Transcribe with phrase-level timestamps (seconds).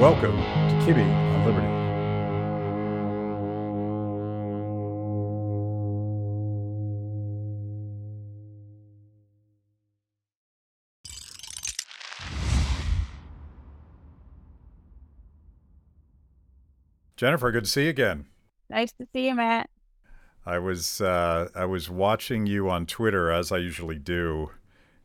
[0.00, 1.66] Welcome to Kibbe on Liberty.
[17.18, 18.24] Jennifer, good to see you again.
[18.70, 19.68] Nice to see you, Matt.
[20.46, 24.50] I was uh, I was watching you on Twitter as I usually do,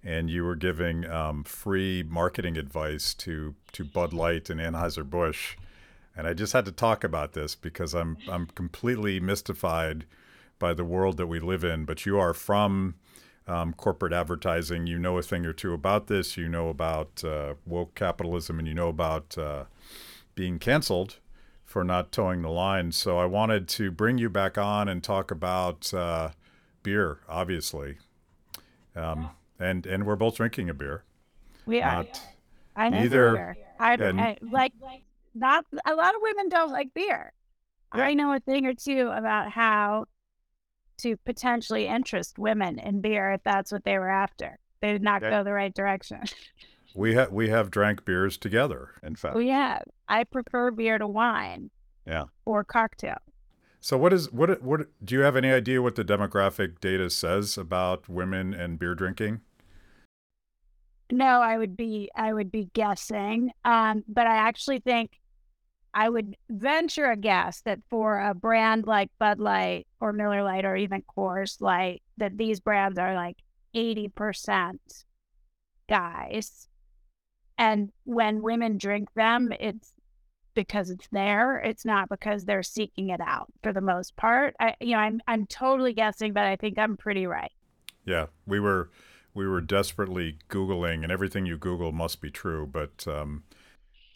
[0.06, 5.56] and you were giving um, free marketing advice to to Bud Light and Anheuser Busch,
[6.16, 10.06] and I just had to talk about this because I'm I'm completely mystified
[10.60, 11.86] by the world that we live in.
[11.86, 12.96] But you are from
[13.48, 14.86] um, corporate advertising.
[14.86, 16.38] You know a thing or two about this.
[16.38, 19.66] You know about uh, woke capitalism, and you know about uh,
[20.36, 21.18] being canceled
[21.64, 22.92] for not toeing the line.
[22.92, 26.30] So I wanted to bring you back on and talk about uh,
[26.84, 27.98] beer, obviously.
[28.96, 31.04] Um, and and we're both drinking a beer.
[31.66, 32.04] We are.
[32.04, 32.22] Not
[32.76, 33.58] I know either- beer.
[33.80, 34.74] I, I like
[35.34, 37.34] not a lot of women don't like beer.
[37.92, 40.06] I know a thing or two about how
[40.98, 44.58] to potentially interest women in beer if that's what they were after.
[44.82, 45.30] They did not Okay.
[45.30, 46.22] go the right direction.
[46.96, 48.92] we have we have drank beers together.
[49.04, 49.36] In fact.
[49.36, 49.84] we have.
[50.08, 51.70] I prefer beer to wine.
[52.06, 52.26] Yeah.
[52.46, 53.18] Or cocktail.
[53.86, 57.56] So what is what what do you have any idea what the demographic data says
[57.56, 59.42] about women and beer drinking?
[61.12, 63.52] No, I would be I would be guessing.
[63.64, 65.20] Um, but I actually think
[65.94, 70.66] I would venture a guess that for a brand like Bud Light or Miller Lite
[70.66, 73.38] or even Coors Light, that these brands are like
[73.76, 74.82] eighty percent
[75.88, 76.68] guys.
[77.60, 79.94] And when women drink them, it's
[80.56, 81.60] because it's there.
[81.60, 84.56] It's not because they're seeking it out for the most part.
[84.60, 87.52] I you know, I'm I'm totally guessing, but I think I'm pretty right.
[88.06, 88.90] Yeah, we were
[89.34, 93.44] we were desperately googling, and everything you Google must be true, but um,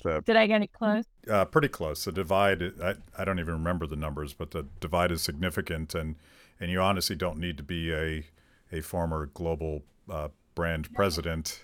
[0.03, 1.05] the Did I get it close?
[1.29, 2.05] uh, pretty close.
[2.05, 6.15] The divide, I, I don't even remember the numbers, but the divide is significant, and
[6.59, 8.25] and you honestly don't need to be a
[8.71, 11.61] a former global uh, brand president.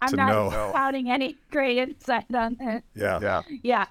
[0.00, 0.70] I'm to not know.
[0.70, 2.82] spouting any great insight on this.
[2.94, 3.42] Yeah, Yeah.
[3.62, 3.86] Yeah.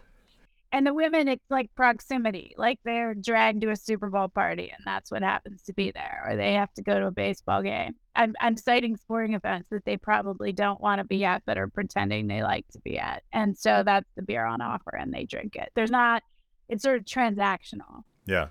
[0.71, 2.53] And the women, it's like proximity.
[2.57, 6.23] Like they're dragged to a Super Bowl party and that's what happens to be there.
[6.27, 7.95] Or they have to go to a baseball game.
[8.13, 11.69] I'm, I'm citing sporting events that they probably don't want to be at, but are
[11.69, 13.23] pretending they like to be at.
[13.31, 15.71] And so that's the beer on offer and they drink it.
[15.75, 16.23] There's not,
[16.67, 18.03] it's sort of transactional.
[18.25, 18.47] yeah.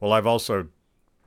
[0.00, 0.68] Well, I've also,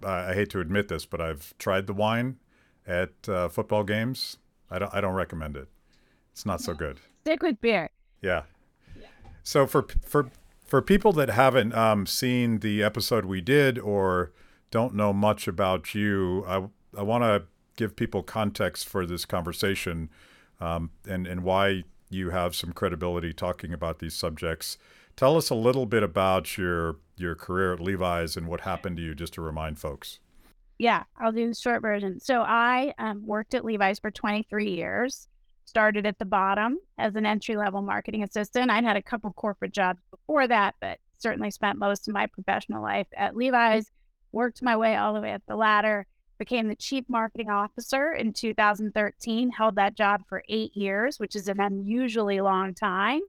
[0.04, 2.40] uh, I hate to admit this, but I've tried the wine
[2.88, 4.38] at uh, football games.
[4.74, 5.68] I don't, I don't recommend it.
[6.32, 7.00] It's not so good.
[7.22, 7.90] Stick with beer.
[8.22, 8.44] Yeah.
[9.44, 10.32] So for for
[10.66, 14.32] for people that haven't um, seen the episode we did or
[14.72, 16.68] don't know much about you, I
[16.98, 17.44] I want to
[17.76, 20.10] give people context for this conversation
[20.60, 24.78] um, and and why you have some credibility talking about these subjects.
[25.16, 29.04] Tell us a little bit about your your career at Levi's and what happened to
[29.04, 30.20] you, just to remind folks.
[30.78, 32.20] Yeah, I'll do the short version.
[32.20, 35.28] So I um, worked at Levi's for 23 years.
[35.66, 38.70] Started at the bottom as an entry level marketing assistant.
[38.70, 42.84] I'd had a couple corporate jobs before that, but certainly spent most of my professional
[42.84, 43.90] life at Levi's.
[44.32, 46.06] Worked my way all the way up the ladder.
[46.38, 49.52] Became the chief marketing officer in 2013.
[49.52, 53.22] Held that job for eight years, which is an unusually long time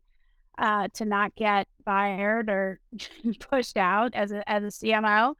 [0.58, 2.80] uh, to not get fired or
[3.38, 5.34] pushed out as a as a CMO.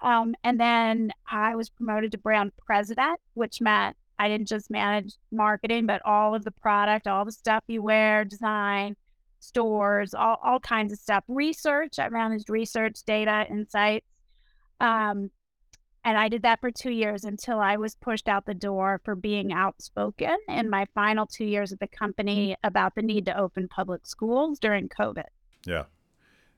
[0.00, 5.14] Um, and then I was promoted to brand president, which meant I didn't just manage
[5.30, 8.96] marketing, but all of the product, all the stuff you wear, design,
[9.40, 11.24] stores, all, all kinds of stuff.
[11.28, 14.06] Research, I managed research, data, insights.
[14.80, 15.30] Um,
[16.04, 19.16] and I did that for two years until I was pushed out the door for
[19.16, 23.66] being outspoken in my final two years at the company about the need to open
[23.66, 25.24] public schools during COVID.
[25.66, 25.84] Yeah,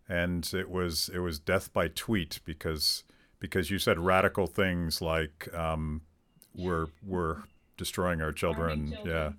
[0.07, 3.05] and it was it was death by tweet because
[3.41, 6.03] because you said radical things like um,
[6.55, 7.37] we're we're
[7.77, 8.97] destroying our children.
[9.05, 9.33] Yeah,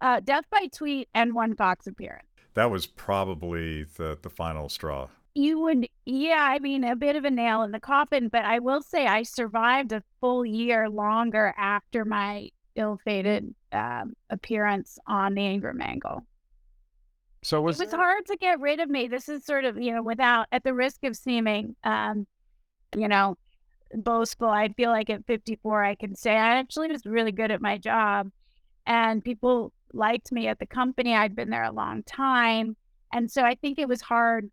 [0.00, 2.26] Uh, death by tweet and one Fox appearance.
[2.54, 5.08] that was probably the the final straw.
[5.34, 8.58] You would, yeah, I mean, a bit of a nail in the coffin, but I
[8.58, 15.34] will say I survived a full year longer after my ill fated um, appearance on
[15.34, 16.26] the Ingraham Angle.
[17.42, 19.08] So was, It was hard to get rid of me.
[19.08, 22.26] This is sort of, you know, without, at the risk of seeming, um,
[22.96, 23.36] you know,
[23.94, 27.60] boastful, I feel like at 54, I can say I actually was really good at
[27.60, 28.30] my job
[28.86, 31.14] and people liked me at the company.
[31.14, 32.76] I'd been there a long time.
[33.12, 34.50] And so I think it was hard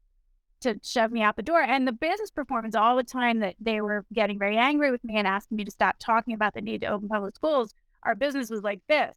[0.61, 1.61] to shove me out the door.
[1.61, 5.15] And the business performance all the time that they were getting very angry with me
[5.15, 8.49] and asking me to stop talking about the need to open public schools, our business
[8.49, 9.15] was like this.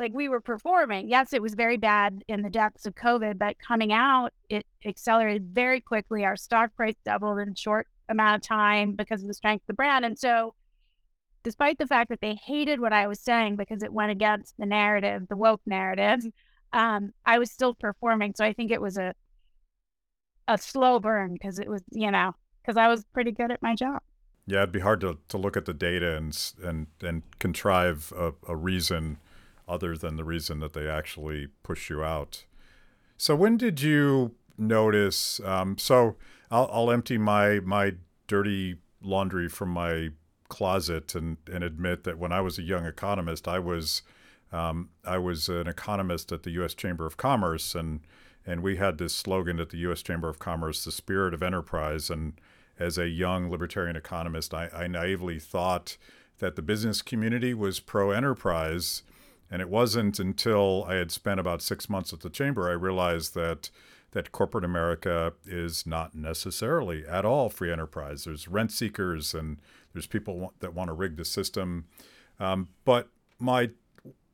[0.00, 1.08] like we were performing.
[1.08, 5.44] Yes, it was very bad in the depths of COVID, but coming out, it accelerated
[5.52, 6.24] very quickly.
[6.24, 9.74] Our stock price doubled in short amount of time because of the strength of the
[9.74, 10.04] brand.
[10.04, 10.54] And so,
[11.42, 14.66] despite the fact that they hated what I was saying because it went against the
[14.66, 16.20] narrative, the woke narrative,
[16.72, 18.34] um, I was still performing.
[18.36, 19.14] So I think it was a
[20.48, 23.74] a slow burn because it was, you know, because I was pretty good at my
[23.74, 24.00] job.
[24.46, 28.32] Yeah, it'd be hard to, to look at the data and and and contrive a,
[28.48, 29.18] a reason
[29.68, 32.44] other than the reason that they actually push you out.
[33.16, 35.40] So when did you notice?
[35.44, 36.16] Um, so
[36.50, 37.94] I'll, I'll empty my my
[38.26, 40.10] dirty laundry from my
[40.48, 44.02] closet and and admit that when I was a young economist, I was
[44.52, 46.74] um, I was an economist at the U.S.
[46.74, 48.00] Chamber of Commerce, and
[48.46, 50.02] and we had this slogan at the U.S.
[50.02, 52.34] Chamber of Commerce, "The spirit of enterprise." And
[52.78, 55.96] as a young libertarian economist, I, I naively thought
[56.38, 59.02] that the business community was pro-enterprise,
[59.50, 63.34] and it wasn't until I had spent about six months at the chamber I realized
[63.34, 63.70] that
[64.12, 68.24] that corporate America is not necessarily at all free enterprise.
[68.24, 69.60] There's rent seekers and
[69.92, 71.86] there's people that want to rig the system.
[72.38, 73.08] Um, but
[73.38, 73.70] my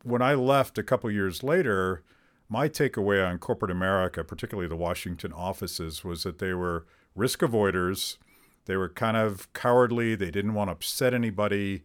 [0.02, 2.04] when I left a couple years later,
[2.48, 8.18] my takeaway on corporate America, particularly the Washington offices, was that they were risk avoiders.
[8.66, 10.14] They were kind of cowardly.
[10.14, 11.82] They didn't want to upset anybody.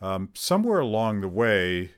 [0.00, 1.92] Um, somewhere along the way,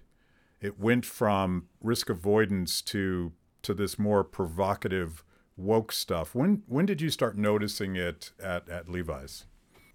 [0.60, 5.24] it went from risk avoidance to to this more provocative
[5.62, 6.34] woke stuff.
[6.34, 9.46] When when did you start noticing it at, at Levi's?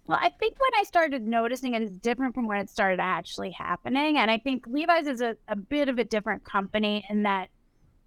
[0.07, 3.51] Well, I think when I started noticing it is different from when it started actually
[3.51, 4.17] happening.
[4.17, 7.49] And I think Levi's is a, a bit of a different company in that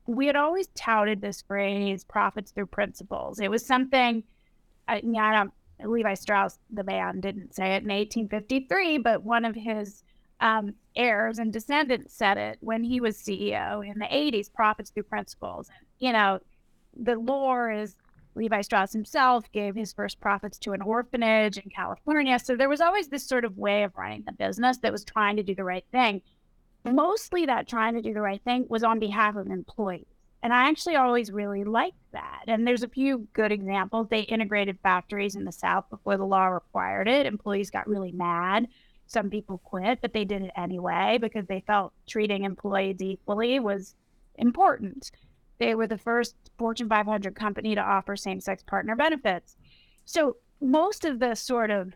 [0.06, 3.38] we had always touted this phrase profits through principles.
[3.38, 4.24] It was something,
[4.88, 5.52] I, yeah, I don't,
[5.90, 10.02] Levi Strauss, the man, didn't say it in 1853, but one of his
[10.40, 15.04] um, heirs and descendants said it when he was CEO in the 80s profits through
[15.04, 15.68] principles.
[15.68, 16.40] And, you know,
[16.96, 17.96] the lore is
[18.34, 22.38] Levi Strauss himself gave his first profits to an orphanage in California.
[22.38, 25.36] So there was always this sort of way of running the business that was trying
[25.36, 26.22] to do the right thing.
[26.84, 30.06] Mostly that trying to do the right thing was on behalf of employees.
[30.42, 32.44] And I actually always really liked that.
[32.46, 34.08] And there's a few good examples.
[34.08, 37.26] They integrated factories in the South before the law required it.
[37.26, 38.68] Employees got really mad.
[39.06, 43.94] Some people quit, but they did it anyway because they felt treating employees equally was
[44.36, 45.10] important.
[45.60, 49.56] They were the first Fortune 500 company to offer same sex partner benefits.
[50.06, 51.92] So most of the sort of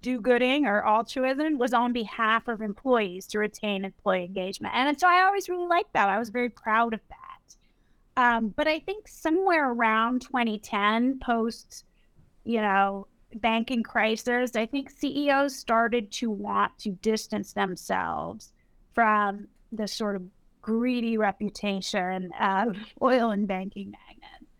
[0.00, 4.74] do gooding or altruism was on behalf of employees to retain employee engagement.
[4.76, 6.08] And so I always really liked that.
[6.08, 7.56] I was very proud of that.
[8.16, 11.84] Um, but I think somewhere around 2010, post,
[12.44, 18.52] you know, banking crisis, I think CEOs started to want to distance themselves
[18.94, 20.22] from the sort of
[20.66, 24.52] greedy reputation of oil and banking magnates.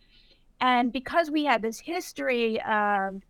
[0.60, 3.20] And because we had this history of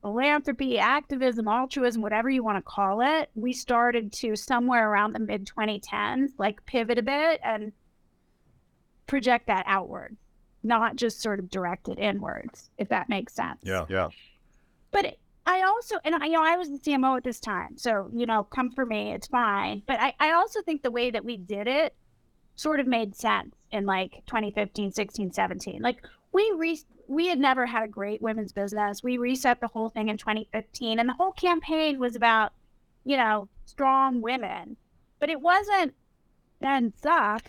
[0.00, 5.18] philanthropy, activism, altruism, whatever you want to call it, we started to somewhere around the
[5.18, 7.72] mid 2010s, like pivot a bit and
[9.08, 10.16] project that outward,
[10.62, 13.58] not just sort of direct it inwards, if that makes sense.
[13.64, 13.86] Yeah.
[13.88, 14.10] Yeah.
[14.92, 17.78] But it, I also, and I, you know, I was the CMO at this time.
[17.78, 19.82] So, you know, come for me, it's fine.
[19.86, 21.96] But I, I also think the way that we did it
[22.54, 25.80] sort of made sense in like 2015, 16, 17.
[25.80, 29.02] Like we re- we had never had a great women's business.
[29.02, 32.52] We reset the whole thing in 2015 and the whole campaign was about,
[33.04, 34.76] you know, strong women.
[35.18, 35.94] But it wasn't
[36.60, 37.44] then suck.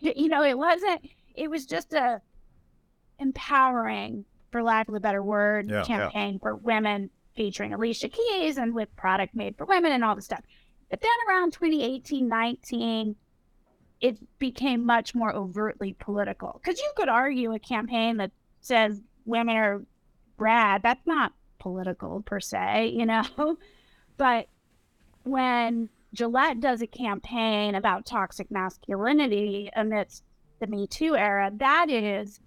[0.00, 2.22] You know, it wasn't it was just a
[3.18, 5.84] empowering, for lack of a better word, Yeah, yeah.
[5.84, 10.26] campaign for women featuring Alicia Keys and with product made for women and all this
[10.26, 10.42] stuff.
[10.90, 13.16] But then around 2018, 19,
[14.00, 16.60] it became much more overtly political.
[16.62, 19.82] Because you could argue a campaign that says women are
[20.38, 23.24] bad, that's not political per se, you know?
[24.18, 24.48] But
[25.24, 30.22] when Gillette does a campaign about toxic masculinity amidst
[30.60, 32.38] the Me Too era, that is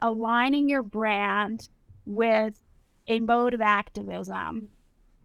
[0.00, 1.68] aligning your brand
[2.06, 2.58] with
[3.06, 4.68] a mode of activism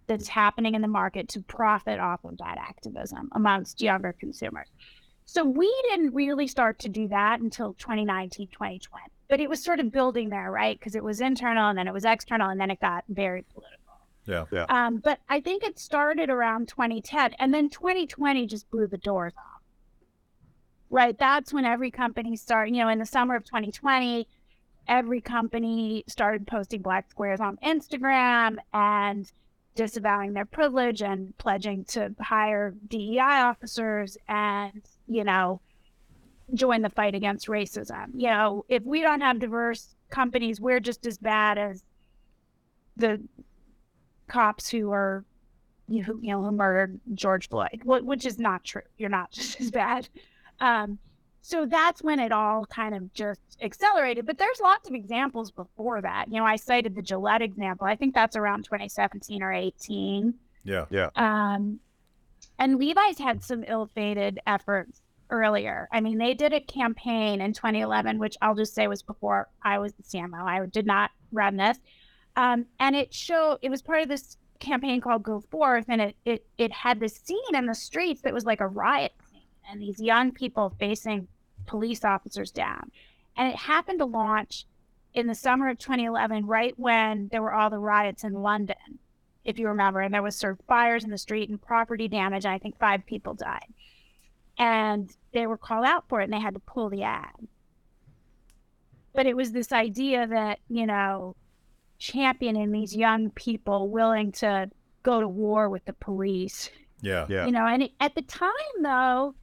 [0.07, 4.67] that's happening in the market to profit off of that activism amongst younger consumers.
[5.25, 9.05] So we didn't really start to do that until 2019, 2020.
[9.27, 10.77] But it was sort of building there, right?
[10.77, 13.85] Because it was internal and then it was external and then it got very political.
[14.51, 14.65] Yeah.
[14.69, 19.33] Um, but I think it started around 2010 and then 2020 just blew the doors
[19.37, 19.61] off.
[20.91, 21.17] Right.
[21.17, 24.27] That's when every company started, you know, in the summer of 2020,
[24.87, 29.31] every company started posting black squares on Instagram and
[29.75, 34.17] disavowing their privilege and pledging to hire DEI officers.
[34.27, 35.61] And you know,
[36.53, 38.07] join the fight against racism.
[38.15, 41.83] You know, if we don't have diverse companies, we're just as bad as
[42.97, 43.21] the
[44.27, 45.25] cops who are
[45.87, 48.81] you know, you know who murdered George Floyd, which is not true.
[48.97, 50.07] You're not just as bad.
[50.59, 50.99] Um,
[51.47, 54.25] so that's when it all kind of just accelerated.
[54.25, 56.25] But there's lots of examples before that.
[56.27, 57.85] You know, I cited the Gillette example.
[57.85, 60.33] I think that's around 2017 or 18.
[60.63, 60.85] Yeah.
[60.89, 61.09] Yeah.
[61.15, 61.79] Um,
[62.57, 65.87] and Levi's had some ill-fated efforts earlier.
[65.91, 69.77] I mean, they did a campaign in 2011, which I'll just say was before I
[69.77, 70.41] was the CMO.
[70.41, 71.77] I did not run this.
[72.35, 76.15] Um, and it showed it was part of this campaign called Go Forth, and it
[76.25, 79.79] it it had this scene in the streets that was like a riot scene, and
[79.79, 81.27] these young people facing
[81.65, 82.91] police officers down.
[83.37, 84.65] And it happened to launch
[85.13, 88.99] in the summer of 2011, right when there were all the riots in London,
[89.45, 92.45] if you remember, and there was sort of fires in the street and property damage.
[92.45, 93.73] And I think five people died,
[94.57, 97.47] and they were called out for it, and they had to pull the ad.
[99.13, 101.35] But it was this idea that you know
[101.97, 104.69] championing these young people willing to
[105.03, 106.69] go to war with the police.
[107.01, 107.25] Yeah.
[107.29, 107.45] Yeah.
[107.45, 109.35] You know, and it, at the time, though,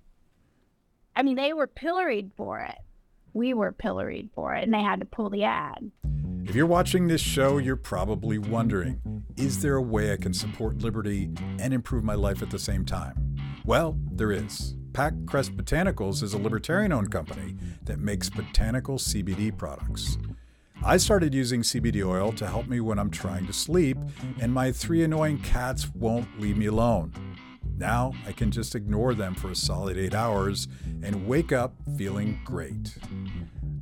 [1.14, 2.78] I mean, they were pilloried for it.
[3.34, 5.90] We were pilloried for it, and they had to pull the ad.
[6.44, 9.00] If you're watching this show, you're probably wondering
[9.36, 12.84] is there a way I can support liberty and improve my life at the same
[12.84, 13.36] time?
[13.64, 14.74] Well, there is.
[14.92, 20.18] Pack Crest Botanicals is a libertarian owned company that makes botanical CBD products.
[20.84, 23.96] I started using CBD oil to help me when I'm trying to sleep,
[24.40, 27.12] and my three annoying cats won't leave me alone.
[27.76, 30.68] Now I can just ignore them for a solid eight hours
[31.02, 32.96] and wake up feeling great.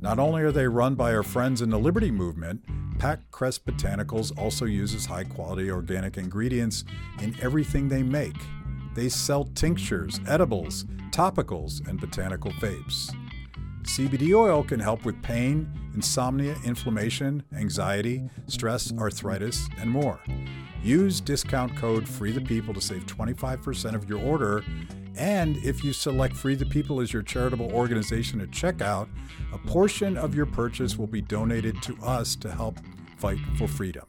[0.01, 2.61] Not only are they run by our friends in the Liberty Movement,
[2.97, 6.83] Pack Crest Botanicals also uses high quality organic ingredients
[7.21, 8.35] in everything they make.
[8.95, 13.15] They sell tinctures, edibles, topicals, and botanical vapes.
[13.83, 20.19] CBD oil can help with pain, insomnia, inflammation, anxiety, stress, arthritis, and more.
[20.83, 24.63] Use discount code Free the People to save 25% of your order.
[25.15, 29.07] And if you select Free the People as your charitable organization at checkout,
[29.53, 32.79] a portion of your purchase will be donated to us to help
[33.17, 34.05] fight for freedom.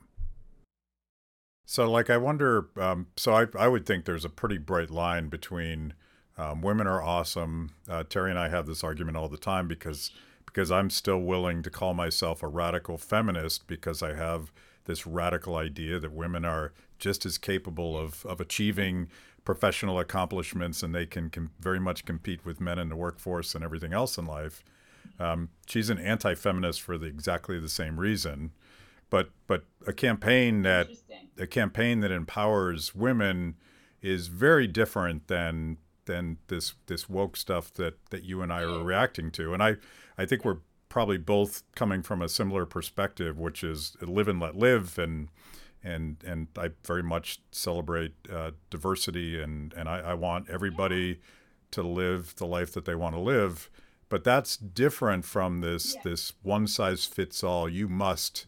[1.67, 2.69] So, like, I wonder.
[2.77, 5.95] Um, so, I, I would think there's a pretty bright line between
[6.39, 7.73] um, women are awesome.
[7.89, 10.11] Uh, Terry and I have this argument all the time because
[10.47, 14.53] because I'm still willing to call myself a radical feminist because I have
[14.85, 19.09] this radical idea that women are just as capable of of achieving
[19.45, 23.65] professional accomplishments and they can com- very much compete with men in the workforce and
[23.65, 24.63] everything else in life.
[25.19, 28.53] Um, she's an anti-feminist for the exactly the same reason,
[29.11, 30.89] but but a campaign that
[31.39, 33.57] a campaign that empowers women
[34.01, 38.83] is very different than than this this woke stuff that that you and I are
[38.83, 39.53] reacting to.
[39.53, 39.77] And I
[40.17, 40.59] I think we're
[40.93, 45.29] probably both coming from a similar perspective, which is live and let live, and
[45.83, 51.21] and and I very much celebrate uh, diversity, and and I, I want everybody
[51.71, 53.71] to live the life that they want to live.
[54.11, 56.03] But that's different from this yeah.
[56.05, 57.71] this one size fits all.
[57.71, 58.45] You must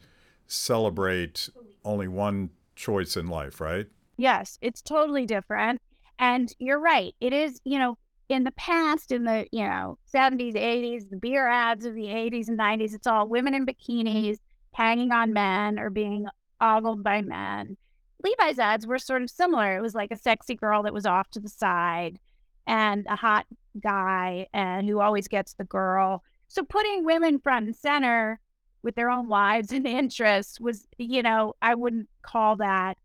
[0.46, 1.48] celebrate
[1.82, 3.86] only one choice in life, right?
[4.18, 5.80] Yes, it's totally different.
[6.18, 7.14] And you're right.
[7.20, 7.96] It is, you know,
[8.34, 12.48] in the past, in the, you know, 70s, 80s, the beer ads of the 80s
[12.48, 13.92] and 90s, it's all women in mm-hmm.
[13.92, 14.38] bikinis
[14.72, 16.26] hanging on men or being
[16.60, 17.76] ogled by men.
[18.24, 19.76] Levi's ads were sort of similar.
[19.76, 22.18] It was like a sexy girl that was off to the side
[22.66, 23.46] and a hot
[23.80, 26.22] guy and who always gets the girl.
[26.48, 28.40] So putting women front and center
[28.82, 32.98] with their own lives and interests was, you know, I wouldn't call that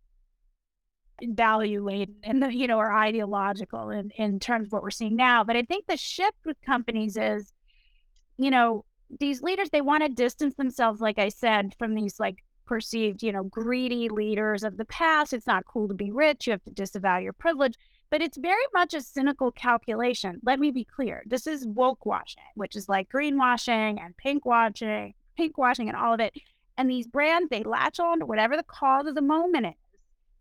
[1.23, 5.15] value laden and the, you know are ideological in, in terms of what we're seeing
[5.15, 5.43] now.
[5.43, 7.51] But i think the shift with companies is
[8.37, 8.85] you know
[9.19, 13.31] these leaders they want to distance themselves like i said from these like perceived you
[13.31, 15.33] know greedy leaders of the past.
[15.33, 16.45] It's not cool to be rich.
[16.45, 17.73] You have to disavow your privilege.
[18.11, 20.39] But it's very much a cynical calculation.
[20.43, 21.23] Let me be clear.
[21.25, 26.13] This is woke washing which is like greenwashing and pink washing pink washing and all
[26.13, 26.33] of it.
[26.77, 29.73] And these brands they latch on to whatever the cause of the moment is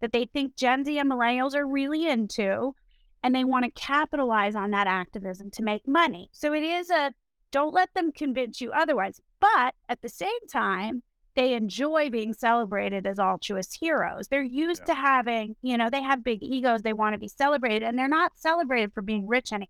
[0.01, 2.75] that they think Gen Z and millennials are really into,
[3.23, 6.29] and they want to capitalize on that activism to make money.
[6.33, 7.13] So it is a
[7.51, 9.21] don't let them convince you otherwise.
[9.41, 11.03] But at the same time,
[11.35, 14.29] they enjoy being celebrated as altruist heroes.
[14.29, 14.95] They're used yeah.
[14.95, 16.83] to having, you know, they have big egos.
[16.83, 19.69] They want to be celebrated, and they're not celebrated for being rich anymore,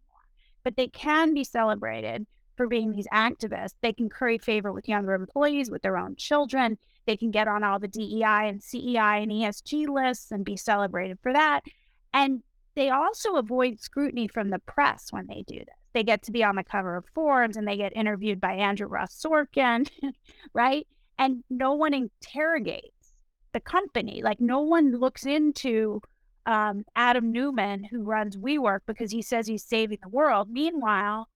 [0.65, 3.75] but they can be celebrated for being these activists.
[3.83, 6.79] They can curry favor with younger employees, with their own children.
[7.09, 11.19] They can get on all the DEI and CEI and ESG lists and be celebrated
[11.23, 11.63] for that.
[12.13, 12.43] And
[12.75, 15.75] they also avoid scrutiny from the press when they do this.
[15.95, 18.89] They get to be on the cover of Forbes and they get interviewed by Andrew
[18.89, 19.89] Ross Sorkin,
[20.53, 20.87] right?
[21.19, 23.15] And no one interrogates
[23.55, 24.21] the company.
[24.23, 26.03] Like no one looks into
[26.45, 30.51] um, Adam Neumann, who runs WeWork, because he says he's saving the world.
[30.51, 31.27] Meanwhile,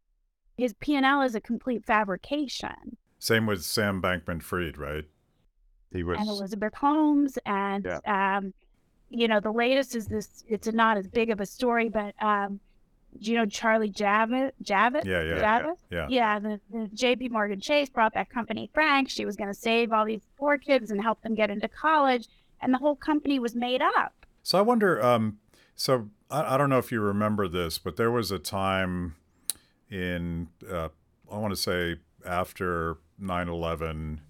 [0.58, 2.98] his P&L is a complete fabrication.
[3.18, 5.06] Same with Sam Bankman-Fried, right?
[5.92, 8.37] He was and Elizabeth Holmes, and Yeah.
[8.38, 8.54] um,
[9.11, 10.44] you know the latest is this.
[10.49, 12.61] It's not as big of a story, but um,
[13.20, 14.52] do you know Charlie Javice?
[14.64, 15.04] Javice?
[15.04, 15.76] Yeah, yeah, Javice?
[15.90, 16.06] yeah.
[16.08, 17.28] Yeah, the, the J.P.
[17.28, 19.11] Morgan Chase brought that company Frank.
[19.11, 22.26] She was going to save all these poor kids and help them get into college,
[22.62, 24.14] and the whole company was made up.
[24.42, 25.02] So I wonder.
[25.04, 25.38] Um,
[25.75, 29.16] so I, I don't know if you remember this, but there was a time
[29.90, 30.88] in uh,
[31.30, 34.20] I want to say after 9/11,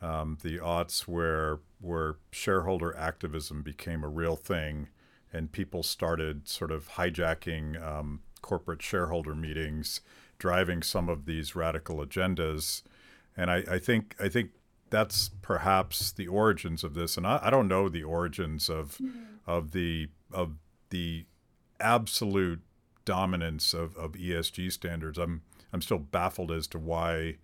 [0.00, 4.88] um, the aughts where where shareholder activism became a real thing,
[5.32, 10.00] and people started sort of hijacking um, corporate shareholder meetings,
[10.38, 12.82] driving some of these radical agendas,
[13.36, 14.50] and I, I think I think
[14.90, 17.16] that's perhaps the origins of this.
[17.16, 19.00] And I, I don't know the origins of
[19.46, 20.54] of the of
[20.90, 21.26] the
[21.80, 22.60] absolute
[23.04, 25.18] dominance of, of ESG standards.
[25.18, 27.36] I'm I'm still baffled as to why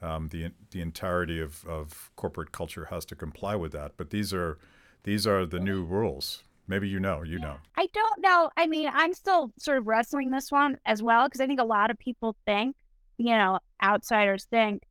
[0.00, 3.92] um, the the entirety of, of corporate culture has to comply with that.
[3.96, 4.58] But these are
[5.04, 6.42] these are the new rules.
[6.66, 7.56] Maybe you know, you know.
[7.76, 8.50] I don't know.
[8.56, 11.64] I mean, I'm still sort of wrestling this one as well because I think a
[11.64, 12.76] lot of people think,
[13.16, 14.82] you know, outsiders think,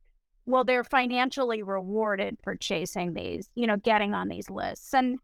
[0.44, 4.92] well, they're financially rewarded for chasing these, you know, getting on these lists.
[4.92, 5.18] And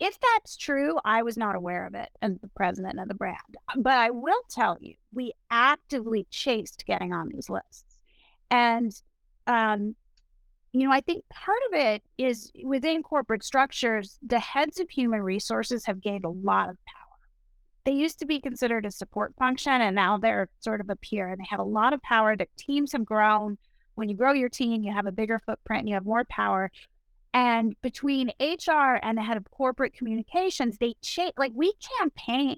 [0.00, 3.38] if that's true, I was not aware of it as the president of the brand.
[3.76, 7.93] But I will tell you, we actively chased getting on these lists.
[8.50, 8.92] And,
[9.46, 9.94] um,
[10.72, 15.22] you know, I think part of it is within corporate structures, the heads of human
[15.22, 17.04] resources have gained a lot of power.
[17.84, 21.28] They used to be considered a support function, and now they're sort of a peer,
[21.28, 22.36] and they have a lot of power.
[22.36, 23.58] The teams have grown.
[23.94, 26.70] When you grow your team, you have a bigger footprint, and you have more power.
[27.34, 32.56] And between HR and the head of corporate communications, they cha- like we campaign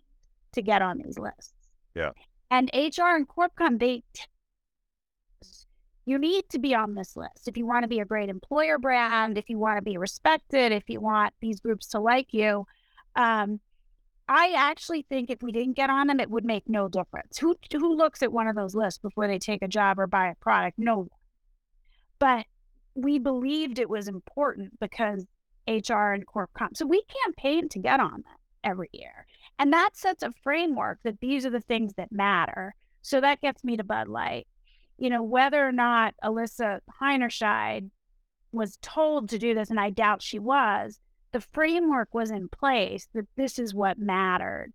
[0.53, 1.53] to get on these lists.
[1.95, 2.11] Yeah.
[2.51, 4.05] And HR and CorpCom, they
[6.07, 8.79] you need to be on this list if you want to be a great employer
[8.79, 12.65] brand, if you want to be respected, if you want these groups to like you.
[13.17, 13.61] Um,
[14.29, 17.39] I actually think if we didn't get on them, it would make no difference.
[17.39, 20.29] Who who looks at one of those lists before they take a job or buy
[20.29, 20.79] a product?
[20.79, 21.09] No one.
[22.19, 22.47] But
[22.95, 25.27] we believed it was important because
[25.69, 26.77] HR and CorpCom.
[26.77, 29.27] So we campaign to get on that every year.
[29.59, 32.75] And that sets a framework that these are the things that matter.
[33.03, 34.47] So that gets me to Bud Light.
[34.99, 37.91] You know, whether or not Alyssa Heinerscheid
[38.53, 40.99] was told to do this, and I doubt she was,
[41.33, 44.73] the framework was in place that this is what mattered.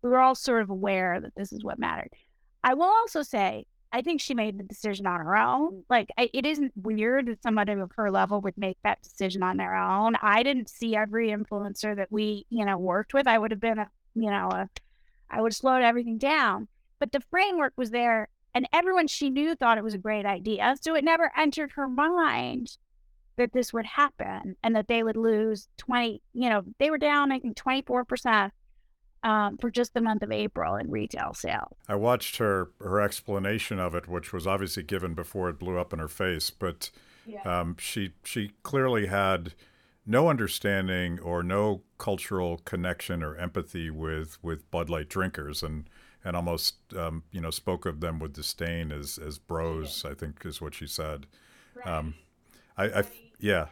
[0.00, 2.10] We were all sort of aware that this is what mattered.
[2.64, 5.84] I will also say, I think she made the decision on her own.
[5.90, 9.58] Like, I, it isn't weird that somebody of her level would make that decision on
[9.58, 10.16] their own.
[10.22, 13.26] I didn't see every influencer that we, you know, worked with.
[13.26, 14.68] I would have been a, you know, a,
[15.28, 16.68] I would have slowed everything down.
[17.00, 20.76] But the framework was there, and everyone she knew thought it was a great idea.
[20.80, 22.76] So it never entered her mind
[23.36, 27.32] that this would happen and that they would lose 20, you know, they were down,
[27.32, 28.50] I think, 24%
[29.22, 31.76] um, for just the month of April in retail sales.
[31.88, 35.92] I watched her her explanation of it, which was obviously given before it blew up
[35.92, 36.90] in her face, but
[37.44, 39.54] um, she she clearly had
[40.04, 45.88] no understanding or no cultural connection or empathy with with Bud Light drinkers, and
[46.24, 50.04] and almost um, you know spoke of them with disdain as as bros.
[50.08, 51.26] I think is what she said.
[51.84, 52.14] Um,
[52.76, 53.04] I, I
[53.38, 53.66] yeah.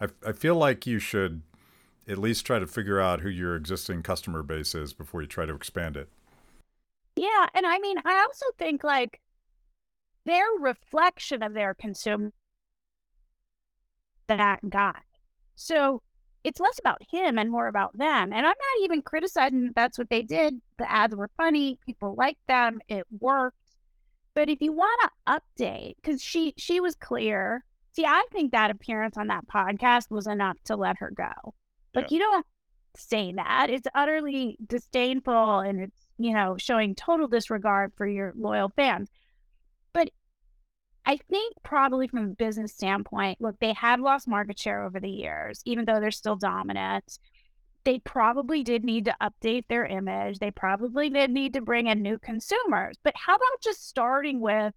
[0.00, 1.42] I, I feel like you should
[2.08, 5.46] at least try to figure out who your existing customer base is before you try
[5.46, 6.08] to expand it.
[7.14, 7.46] Yeah.
[7.54, 9.20] And I mean, I also think like
[10.24, 12.32] their reflection of their consumer
[14.28, 15.00] that guy.
[15.54, 16.02] So
[16.44, 18.32] it's less about him and more about them.
[18.32, 20.60] And I'm not even criticizing that that's what they did.
[20.78, 23.56] The ads were funny, people liked them, it worked.
[24.34, 27.64] But if you want to update, because she she was clear.
[27.94, 31.54] See, I think that appearance on that podcast was enough to let her go.
[31.94, 32.46] Like you don't
[32.96, 33.68] say that.
[33.70, 39.10] It's utterly disdainful and it's, you know, showing total disregard for your loyal fans.
[41.04, 45.10] I think probably from a business standpoint, look, they have lost market share over the
[45.10, 47.18] years, even though they're still dominant.
[47.84, 50.38] They probably did need to update their image.
[50.38, 52.96] They probably did need to bring in new consumers.
[53.02, 54.72] But how about just starting with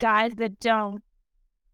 [0.00, 1.04] guys that don't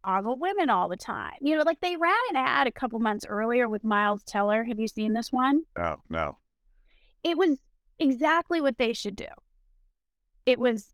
[0.05, 1.33] ogle women all the time?
[1.41, 4.65] You know, like they ran an ad a couple months earlier with Miles Teller.
[4.65, 5.63] Have you seen this one?
[5.79, 6.37] No, no.
[7.25, 7.59] It was
[7.99, 9.29] exactly what they should do.
[10.45, 10.93] It was,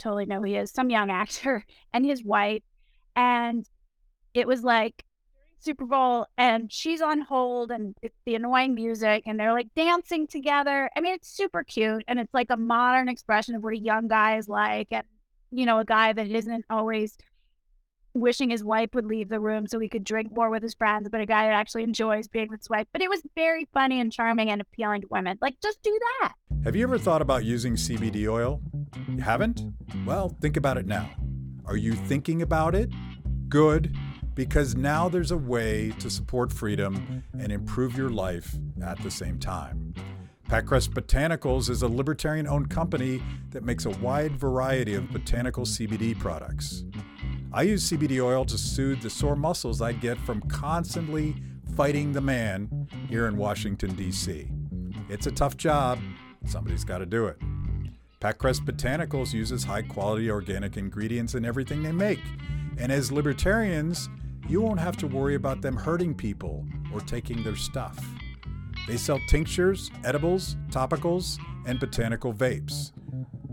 [0.00, 2.62] totally know who he is, some young actor and his wife.
[3.16, 3.68] And
[4.34, 5.04] it was like
[5.58, 10.26] Super Bowl and she's on hold and it's the annoying music and they're like dancing
[10.26, 10.90] together.
[10.96, 14.08] I mean, it's super cute and it's like a modern expression of what a young
[14.08, 15.04] guy is like and,
[15.50, 17.16] you know, a guy that isn't always
[18.14, 21.08] wishing his wife would leave the room so he could drink more with his friends,
[21.10, 22.86] but a guy that actually enjoys being with his wife.
[22.92, 25.38] But it was very funny and charming and appealing to women.
[25.40, 26.34] Like, just do that.
[26.64, 28.60] Have you ever thought about using CBD oil?
[29.08, 29.62] You haven't?
[30.04, 31.08] Well, think about it now.
[31.66, 32.90] Are you thinking about it?
[33.48, 33.96] Good,
[34.34, 39.38] because now there's a way to support freedom and improve your life at the same
[39.38, 39.94] time.
[40.48, 46.18] Packrest Botanicals is a libertarian owned company that makes a wide variety of botanical CBD
[46.18, 46.84] products.
[47.52, 51.34] I use CBD oil to soothe the sore muscles I get from constantly
[51.74, 54.48] fighting the man here in Washington, D.C.
[55.08, 55.98] It's a tough job,
[56.46, 57.38] somebody's got to do it.
[58.20, 62.22] Packrest Botanicals uses high quality organic ingredients in everything they make.
[62.78, 64.08] And as libertarians,
[64.48, 67.98] you won't have to worry about them hurting people or taking their stuff.
[68.86, 72.92] They sell tinctures, edibles, topicals, and botanical vapes.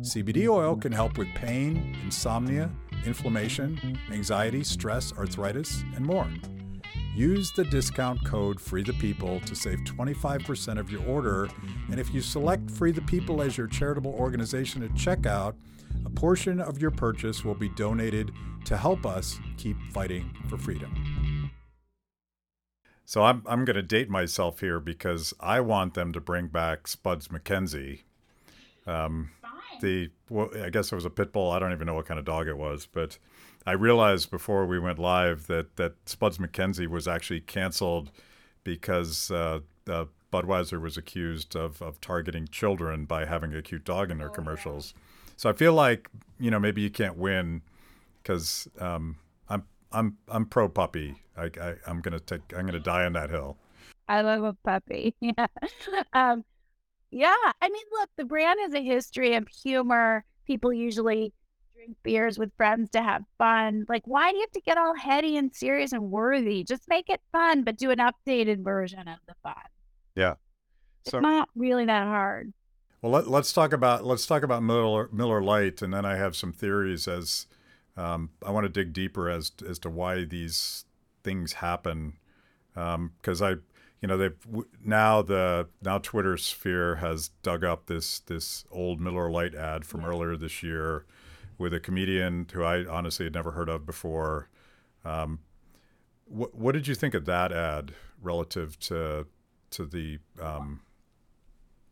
[0.01, 2.69] CBD oil can help with pain, insomnia,
[3.05, 6.27] inflammation, anxiety, stress, arthritis, and more.
[7.15, 11.49] Use the discount code Free the People to save 25% of your order.
[11.89, 15.55] And if you select Free the People as your charitable organization at checkout,
[16.05, 18.31] a portion of your purchase will be donated
[18.65, 21.51] to help us keep fighting for freedom.
[23.03, 26.87] So I'm I'm going to date myself here because I want them to bring back
[26.87, 28.01] Spuds MacKenzie.
[28.85, 29.31] Um,
[29.81, 31.51] the well, I guess it was a pit bull.
[31.51, 33.17] I don't even know what kind of dog it was, but
[33.65, 38.11] I realized before we went live that that Spuds MacKenzie was actually canceled
[38.63, 44.11] because uh, uh, Budweiser was accused of of targeting children by having a cute dog
[44.11, 44.93] in their oh, commercials.
[44.95, 45.01] Yeah.
[45.37, 46.09] So I feel like
[46.39, 47.61] you know maybe you can't win
[48.21, 49.17] because um,
[49.49, 51.21] I'm I'm I'm pro puppy.
[51.37, 53.57] I, I am gonna take I'm gonna die on that hill.
[54.09, 55.13] I love a puppy.
[55.21, 55.47] Yeah.
[56.13, 56.45] um,
[57.11, 60.25] yeah, I mean, look, the brand has a history of humor.
[60.45, 61.33] People usually
[61.75, 63.85] drink beers with friends to have fun.
[63.87, 66.63] Like, why do you have to get all heady and serious and worthy?
[66.63, 69.53] Just make it fun, but do an updated version of the fun.
[70.15, 70.35] Yeah.
[71.05, 72.53] So, it's not really that hard.
[73.01, 76.35] Well, let, us talk about let's talk about Miller Miller Lite, and then I have
[76.35, 77.45] some theories as
[77.95, 80.85] um, I want to dig deeper as as to why these
[81.23, 82.13] things happen
[82.73, 83.55] because um, I
[84.01, 84.37] you know, they've
[84.83, 90.05] now the now Twitter sphere has dug up this this old Miller Lite ad from
[90.05, 91.05] earlier this year
[91.57, 94.49] with a comedian who I honestly had never heard of before.
[95.03, 95.39] Um,
[96.25, 99.25] what what did you think of that ad relative to
[99.71, 100.81] to the um,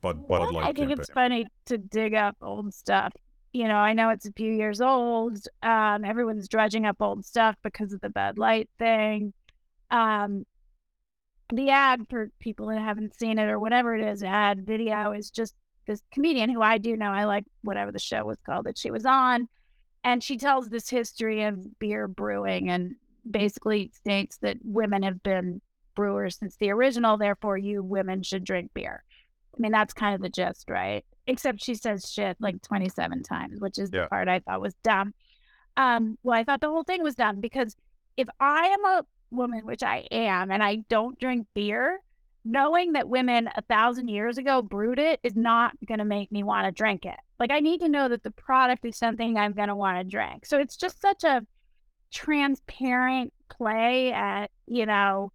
[0.02, 0.64] Bud Bud Light?
[0.64, 1.00] I think campaign?
[1.00, 3.14] it's funny to dig up old stuff.
[3.52, 5.40] You know, I know it's a few years old.
[5.64, 9.34] Um, everyone's dredging up old stuff because of the Bud Light thing.
[9.90, 10.46] Um,
[11.54, 15.30] the ad for people that haven't seen it or whatever it is, ad video is
[15.30, 15.54] just
[15.86, 17.12] this comedian who I do know.
[17.12, 19.48] I like whatever the show was called that she was on.
[20.04, 22.96] And she tells this history of beer brewing and
[23.30, 25.62] basically states that women have been
[25.96, 27.18] brewers since the original.
[27.18, 29.04] Therefore, you women should drink beer.
[29.56, 31.06] I mean, that's kind of the gist, right?
[31.28, 34.04] Except she says shit like 27 times, which is yeah.
[34.04, 35.14] the part I thought was dumb.
[35.78, 37.76] Um, well, I thought the whole thing was dumb because
[38.18, 39.06] if I am a
[39.36, 42.00] woman, which I am, and I don't drink beer,
[42.44, 46.44] knowing that women a thousand years ago brewed it is not going to make me
[46.44, 47.20] want to drink it.
[47.40, 50.04] Like, I need to know that the product is something I'm going to want to
[50.04, 50.46] drink.
[50.46, 51.46] So it's just such a
[52.12, 55.32] transparent play at, you know,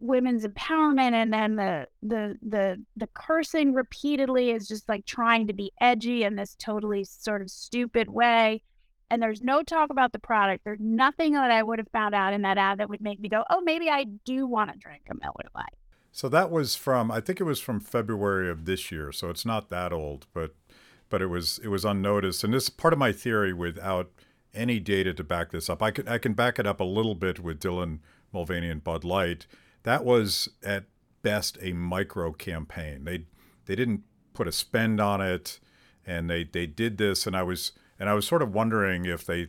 [0.00, 5.52] women's empowerment and then the the the the cursing repeatedly is just like trying to
[5.52, 8.62] be edgy in this totally sort of stupid way
[9.10, 10.64] and there's no talk about the product.
[10.64, 13.28] There's nothing that I would have found out in that ad that would make me
[13.28, 15.74] go, oh, maybe I do want to drink a Miller Lite.
[16.12, 19.12] So that was from I think it was from February of this year.
[19.12, 20.54] So it's not that old, but
[21.08, 22.44] but it was it was unnoticed.
[22.44, 24.10] And this is part of my theory without
[24.52, 25.82] any data to back this up.
[25.82, 27.98] I can I can back it up a little bit with Dylan
[28.32, 29.46] Mulvaney and Bud Light.
[29.82, 30.84] That was at
[31.22, 33.04] best a micro campaign.
[33.04, 33.26] They
[33.66, 35.60] they didn't put a spend on it
[36.06, 39.24] and they they did this and I was and I was sort of wondering if
[39.24, 39.48] they,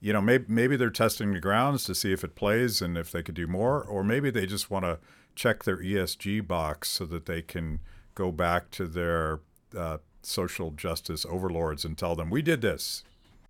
[0.00, 3.12] you know, maybe maybe they're testing the grounds to see if it plays and if
[3.12, 4.98] they could do more, or maybe they just want to
[5.36, 7.78] check their ESG box so that they can
[8.14, 9.40] go back to their
[9.76, 13.04] uh, social justice overlords and tell them we did this.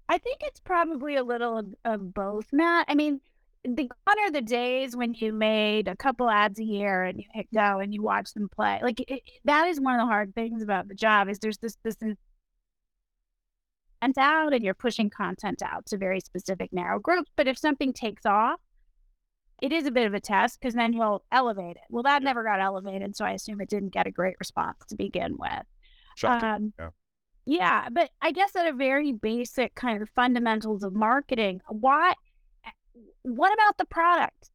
[0.08, 2.86] I think it's probably a little of, both, Matt.
[2.88, 3.20] I mean,
[3.62, 7.26] the gone are the days when you made a couple ads a year and you
[7.32, 8.80] hit go and you watch them play.
[8.82, 11.76] Like it, that is one of the hard things about the job is there's this
[11.84, 11.96] this
[14.02, 17.30] and out and you're pushing content out to very specific narrow groups.
[17.36, 18.60] But if something takes off,
[19.60, 21.82] it is a bit of a test because then you'll elevate it.
[21.90, 24.96] Well, that never got elevated, so I assume it didn't get a great response to
[24.96, 25.66] begin with.
[26.42, 26.88] Um, yeah.
[27.44, 32.14] yeah, but I guess at a very basic kind of fundamentals of marketing, why?
[33.22, 34.50] What about the product?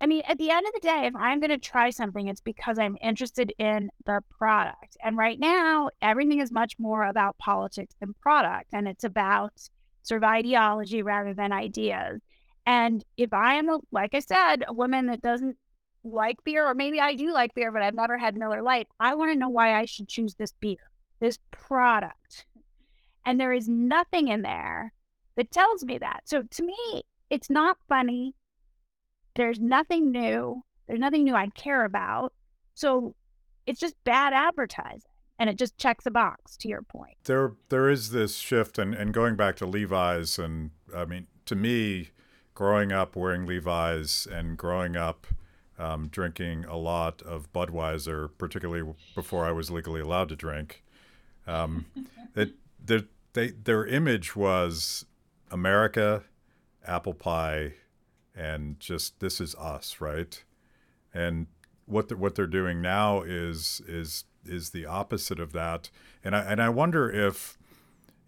[0.00, 2.42] I mean, at the end of the day, if I'm going to try something, it's
[2.42, 4.96] because I'm interested in the product.
[5.02, 9.52] And right now, everything is much more about politics than product, and it's about
[10.02, 12.20] sort of ideology rather than ideas.
[12.66, 15.56] And if I am, a, like I said, a woman that doesn't
[16.04, 19.14] like beer, or maybe I do like beer, but I've never had Miller Lite, I
[19.14, 22.44] want to know why I should choose this beer, this product.
[23.24, 24.92] And there is nothing in there
[25.36, 26.20] that tells me that.
[26.24, 28.34] So to me, it's not funny.
[29.36, 30.62] There's nothing new.
[30.86, 32.32] There's nothing new I care about.
[32.74, 33.14] So
[33.66, 35.10] it's just bad advertising.
[35.38, 37.16] And it just checks a box to your point.
[37.24, 41.54] There there is this shift and, and going back to Levi's and I mean, to
[41.54, 42.10] me,
[42.54, 45.26] growing up wearing Levi's and growing up
[45.78, 50.82] um, drinking a lot of Budweiser, particularly before I was legally allowed to drink,
[51.46, 51.84] um,
[52.34, 52.54] it,
[53.36, 55.04] they, their image was
[55.50, 56.24] America,
[56.86, 57.74] apple pie,
[58.36, 60.42] and just this is us, right?
[61.14, 61.46] And
[61.86, 65.90] what the, what they're doing now is is is the opposite of that.
[66.22, 67.56] And I and I wonder if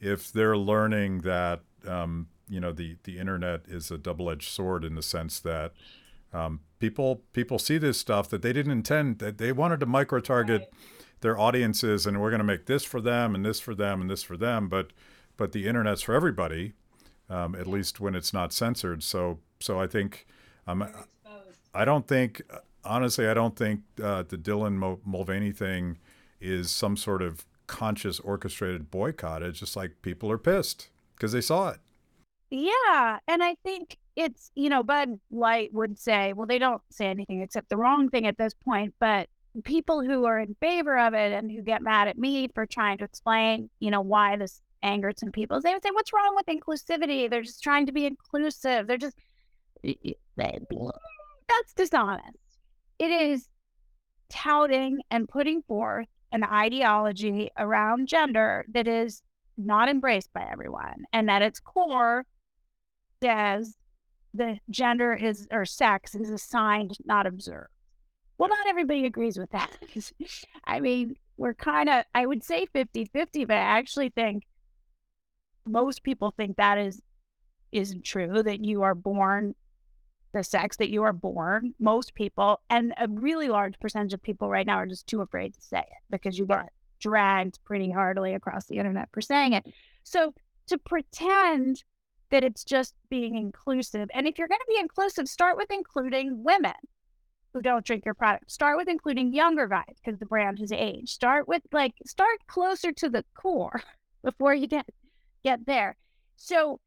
[0.00, 4.84] if they're learning that um, you know the the internet is a double edged sword
[4.84, 5.72] in the sense that
[6.32, 10.20] um, people people see this stuff that they didn't intend that they wanted to micro
[10.20, 10.70] target right.
[11.20, 14.10] their audiences and we're going to make this for them and this for them and
[14.10, 14.92] this for them but
[15.36, 16.74] but the internet's for everybody
[17.30, 20.26] um, at least when it's not censored so so I think
[20.66, 20.88] um,
[21.74, 22.42] I don't think
[22.84, 25.98] honestly I don't think uh, the Dylan Mulvaney thing
[26.40, 31.40] is some sort of conscious orchestrated boycott it's just like people are pissed because they
[31.40, 31.80] saw it
[32.50, 33.18] yeah.
[33.28, 37.42] And I think it's, you know, Bud Light would say, well, they don't say anything
[37.42, 38.94] except the wrong thing at this point.
[38.98, 39.28] But
[39.64, 42.98] people who are in favor of it and who get mad at me for trying
[42.98, 46.46] to explain, you know, why this angered some people, they would say, what's wrong with
[46.46, 47.28] inclusivity?
[47.28, 48.86] They're just trying to be inclusive.
[48.86, 49.16] They're just,
[51.48, 52.38] that's dishonest.
[52.98, 53.48] It is
[54.28, 59.22] touting and putting forth an ideology around gender that is
[59.56, 61.04] not embraced by everyone.
[61.12, 62.26] And at its core,
[63.22, 63.76] says
[64.34, 67.70] the gender is or sex is assigned, not observed.
[68.36, 69.76] Well, not everybody agrees with that.
[70.64, 74.44] I mean, we're kind of, I would say 50 50, but I actually think
[75.66, 77.02] most people think that is
[77.70, 79.54] isn't true that you are born
[80.32, 84.48] the sex that you are born most people and a really large percentage of people
[84.48, 86.68] right now are just too afraid to say it because you got
[87.00, 89.64] dragged pretty hardly across the internet for saying it
[90.02, 90.34] so
[90.66, 91.82] to pretend
[92.30, 94.08] that it's just being inclusive.
[94.14, 96.74] And if you're going to be inclusive, start with including women
[97.52, 98.50] who don't drink your product.
[98.50, 101.08] Start with including younger guys because the brand has aged.
[101.08, 103.82] Start with like start closer to the core
[104.24, 104.86] before you get
[105.42, 105.96] get there.
[106.36, 106.80] So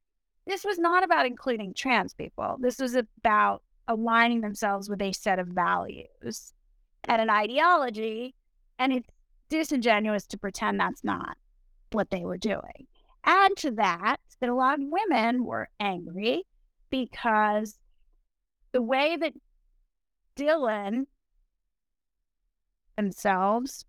[0.48, 2.58] this was not about including trans people.
[2.60, 6.54] This was about aligning themselves with a set of values
[7.04, 8.36] and an ideology.
[8.80, 9.10] And it's
[9.50, 11.38] disingenuous to pretend that's not
[11.92, 12.88] what they were doing.
[13.24, 16.44] Add to that that a lot of women were angry
[16.90, 17.78] because
[18.72, 19.34] the way that
[20.36, 21.06] Dylan
[22.96, 23.86] themselves,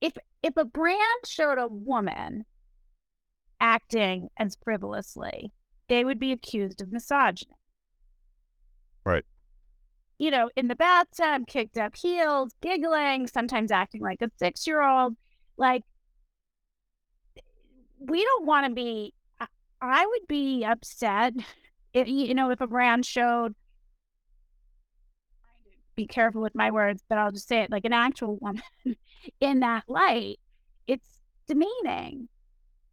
[0.00, 2.44] if if a brand showed a woman
[3.60, 5.52] acting as frivolously,
[5.88, 7.52] they would be accused of misogyny.
[9.04, 9.24] Right.
[10.18, 14.82] You know, in the bathtub, kicked up heels, giggling, sometimes acting like a six year
[14.82, 15.16] old.
[15.56, 15.82] Like,
[17.98, 19.14] we don't want to be
[19.80, 21.34] I would be upset
[21.92, 23.54] if you know if a brand showed
[25.94, 28.62] be careful with my words, but I'll just say it like an actual woman
[29.40, 30.38] in that light.
[30.86, 31.08] It's
[31.48, 32.28] demeaning.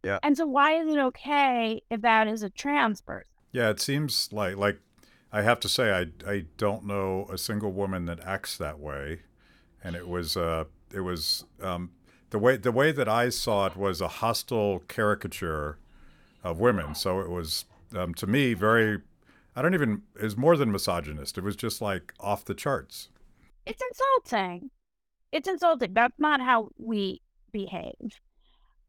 [0.04, 0.18] Yeah.
[0.22, 3.26] And so why is it okay if that is a trans person?
[3.52, 4.78] Yeah, it seems like like
[5.32, 9.20] I have to say I I don't know a single woman that acts that way,
[9.82, 11.90] and it was uh it was um
[12.30, 15.78] the way the way that I saw it was a hostile caricature
[16.42, 16.94] of women.
[16.94, 17.64] So it was
[17.96, 19.00] um, to me very.
[19.56, 20.02] I don't even.
[20.20, 21.38] Was more than misogynist.
[21.38, 23.08] It was just like off the charts.
[23.66, 24.70] It's insulting.
[25.32, 25.94] It's insulting.
[25.94, 28.20] That's not how we behave.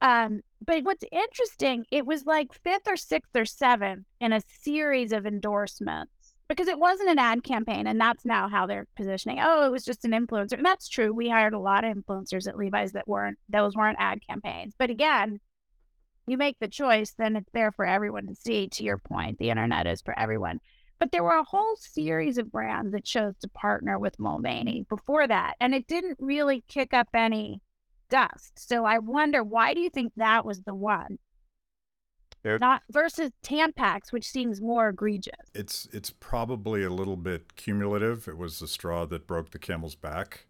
[0.01, 5.11] Um, but what's interesting, it was like fifth or sixth or seventh in a series
[5.11, 6.11] of endorsements
[6.47, 9.39] because it wasn't an ad campaign and that's now how they're positioning.
[9.41, 10.53] Oh it was just an influencer.
[10.53, 13.97] And that's true we hired a lot of influencers at levi's that weren't those weren't
[13.99, 14.73] ad campaigns.
[14.77, 15.39] But again
[16.27, 18.67] you make the choice then it's there for everyone to see.
[18.69, 20.59] To your point the internet is for everyone.
[20.99, 25.27] But there were a whole series of brands that chose to partner with mulvaney before
[25.27, 27.61] that and it didn't really kick up any
[28.09, 31.17] dust so i wonder why do you think that was the one
[32.43, 35.33] There- not versus Tampax, which seems more egregious.
[35.55, 38.27] It's it's probably a little bit cumulative.
[38.27, 40.45] It was the straw that broke the camel's back,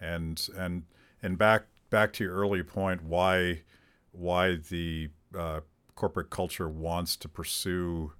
[0.00, 0.84] and and
[1.22, 3.62] and back back to your early point, why
[4.12, 5.60] why the uh,
[5.96, 8.12] corporate culture wants to pursue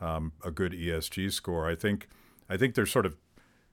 [0.00, 1.68] um, a good ESG score.
[1.68, 2.08] I think
[2.48, 3.16] I think there's sort of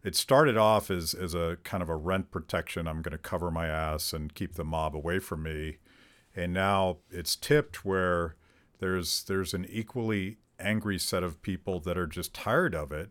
[0.03, 2.87] it started off as as a kind of a rent protection.
[2.87, 5.77] I'm going to cover my ass and keep the mob away from me,
[6.35, 8.35] and now it's tipped where
[8.79, 13.09] there's there's an equally angry set of people that are just tired of it.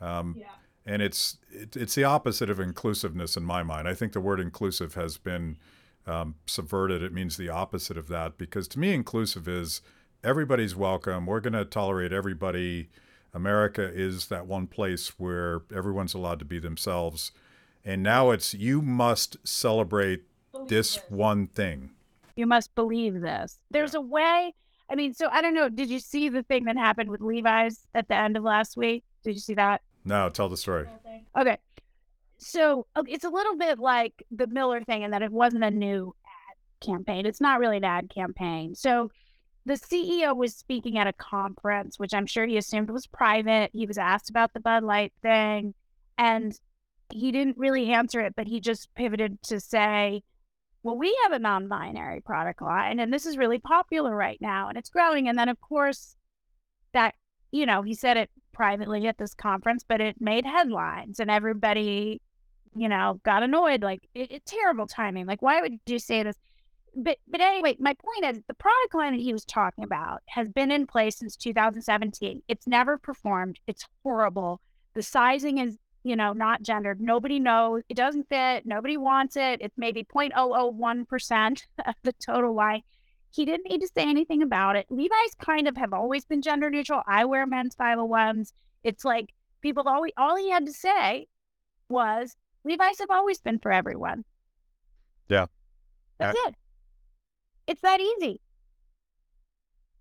[0.00, 0.46] Um, Yeah.
[0.86, 3.88] and it's it, it's the opposite of inclusiveness in my mind.
[3.88, 5.56] I think the word inclusive has been
[6.06, 7.02] um, subverted.
[7.02, 9.82] It means the opposite of that because to me, inclusive is
[10.24, 11.26] everybody's welcome.
[11.26, 12.88] We're going to tolerate everybody.
[13.34, 17.32] America is that one place where everyone's allowed to be themselves.
[17.84, 20.22] And now it's you must celebrate
[20.66, 21.90] this one thing.
[22.36, 23.58] You must believe this.
[23.70, 24.54] There's a way.
[24.90, 25.68] I mean, so I don't know.
[25.68, 29.04] Did you see the thing that happened with Levi's at the end of last week?
[29.22, 29.82] Did you see that?
[30.04, 30.86] No, tell the story.
[31.38, 31.58] Okay.
[32.38, 35.70] So uh, it's a little bit like the Miller thing in that it wasn't a
[35.70, 37.26] new ad campaign.
[37.26, 38.74] It's not really an ad campaign.
[38.74, 39.10] So
[39.66, 43.70] the CEO was speaking at a conference, which I'm sure he assumed was private.
[43.72, 45.74] He was asked about the Bud Light thing,
[46.16, 46.58] and
[47.12, 50.22] he didn't really answer it, but he just pivoted to say,
[50.82, 54.68] well, we have a non binary product line, and this is really popular right now,
[54.68, 55.28] and it's growing.
[55.28, 56.16] And then, of course,
[56.92, 57.14] that,
[57.50, 62.20] you know, he said it privately at this conference, but it made headlines, and everybody,
[62.76, 63.82] you know, got annoyed.
[63.82, 65.26] Like, it, it terrible timing.
[65.26, 66.36] Like, why would you say this?
[66.96, 70.48] But, but anyway, my point is the product line that he was talking about has
[70.48, 72.42] been in place since 2017.
[72.48, 73.58] It's never performed.
[73.66, 74.60] It's horrible.
[74.94, 77.00] The sizing is you know, not gendered.
[77.00, 77.82] Nobody knows.
[77.88, 78.64] It doesn't fit.
[78.64, 79.60] Nobody wants it.
[79.60, 82.82] It's maybe 0.001% of the total line.
[83.30, 84.86] He didn't need to say anything about it.
[84.88, 87.02] Levi's kind of have always been gender neutral.
[87.06, 88.52] I wear men's 501s.
[88.84, 91.26] It's like people always, all he had to say
[91.88, 94.24] was Levi's have always been for everyone.
[95.28, 95.46] Yeah.
[96.18, 96.54] That's it.
[97.68, 98.40] It's that easy.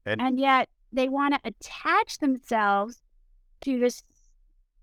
[0.06, 3.03] And- and yet they want to attach themselves
[3.62, 4.03] to this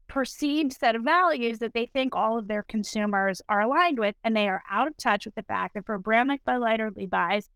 [0.07, 4.37] perceived set of values that they think all of their consumers are aligned with, and
[4.37, 6.81] they are out of touch with the fact that for a brand like Bud Light
[6.81, 7.49] or Levi's,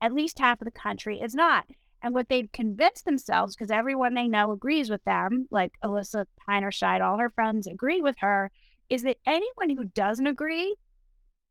[0.00, 1.66] at least half of the country is not.
[2.02, 7.02] And what they've convinced themselves, because everyone they know agrees with them, like Alissa Heinerscheid,
[7.02, 8.50] all her friends agree with her,
[8.88, 10.74] is that anyone who doesn't agree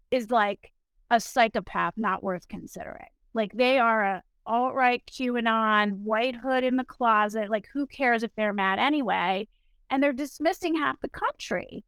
[0.10, 0.74] is like
[1.12, 3.10] a psychopath not worth considering.
[3.34, 7.50] Like they are a alt right QAnon, white hood in the closet.
[7.50, 9.48] Like who cares if they're mad anyway?
[9.90, 11.84] And they're dismissing half the country.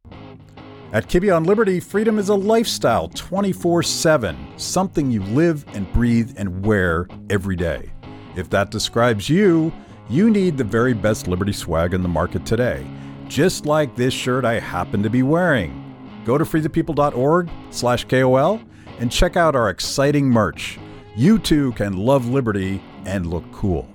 [0.92, 6.34] At Kibbe on Liberty, freedom is a lifestyle 24 7, something you live and breathe
[6.36, 7.90] and wear every day.
[8.36, 9.72] If that describes you,
[10.08, 12.86] you need the very best Liberty swag in the market today,
[13.26, 15.78] just like this shirt I happen to be wearing.
[16.26, 18.60] Go to freethepeople.org slash KOL
[18.98, 20.78] and check out our exciting merch.
[21.14, 23.86] You too can love liberty and look cool.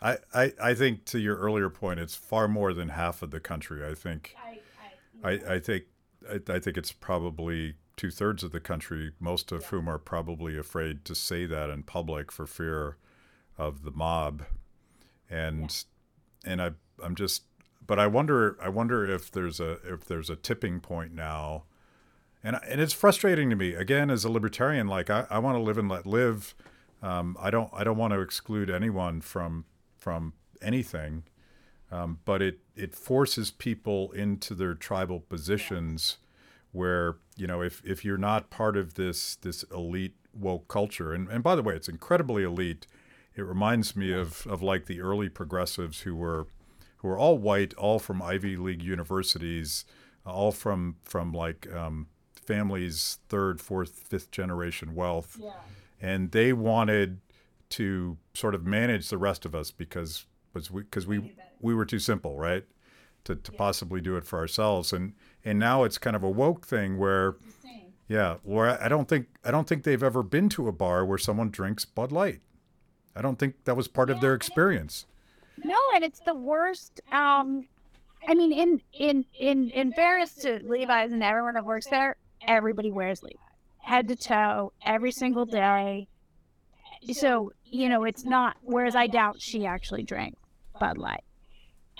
[0.00, 3.40] I, I, I think to your earlier point, it's far more than half of the
[3.40, 3.86] country.
[3.86, 4.34] I think
[5.22, 5.84] I, I think
[6.30, 10.56] I, I think it's probably two thirds of the country, most of whom are probably
[10.56, 12.96] afraid to say that in public for fear
[13.58, 14.44] of the mob,
[15.28, 15.84] and
[16.44, 16.70] and I
[17.02, 17.42] I'm just
[17.86, 21.64] but I wonder I wonder if there's a if there's a tipping point now,
[22.46, 24.86] and and it's frustrating to me again as a libertarian.
[24.86, 26.54] Like I, I want to live and let live.
[27.02, 29.64] Um, I don't I don't want to exclude anyone from
[29.96, 30.32] from
[30.62, 31.24] anything
[31.90, 36.18] um, but it it forces people into their tribal positions
[36.72, 41.28] where you know if if you're not part of this this elite woke culture and,
[41.28, 42.86] and by the way it's incredibly elite
[43.34, 46.46] it reminds me of of like the early progressives who were
[46.98, 49.84] who were all white all from ivy league universities
[50.24, 52.08] all from from like um,
[52.46, 55.38] families third fourth fifth generation wealth
[56.00, 57.20] and they wanted
[57.68, 61.84] to sort of manage the rest of us because was we because we we were
[61.84, 62.64] too simple, right?
[63.24, 65.12] To, to possibly do it for ourselves, and
[65.44, 67.36] and now it's kind of a woke thing where,
[68.08, 71.18] yeah, where I don't think I don't think they've ever been to a bar where
[71.18, 72.40] someone drinks Bud Light.
[73.16, 75.06] I don't think that was part of their experience.
[75.64, 77.00] No, and it's the worst.
[77.10, 77.66] Um,
[78.28, 82.16] I mean, in in in in fairness to Levi's and everyone that works there,
[82.46, 83.38] everybody wears Levi's,
[83.78, 86.08] head to toe, every single day.
[87.12, 88.56] So you know, it's not.
[88.62, 90.36] Whereas I doubt she actually drank
[90.78, 91.24] Bud Light.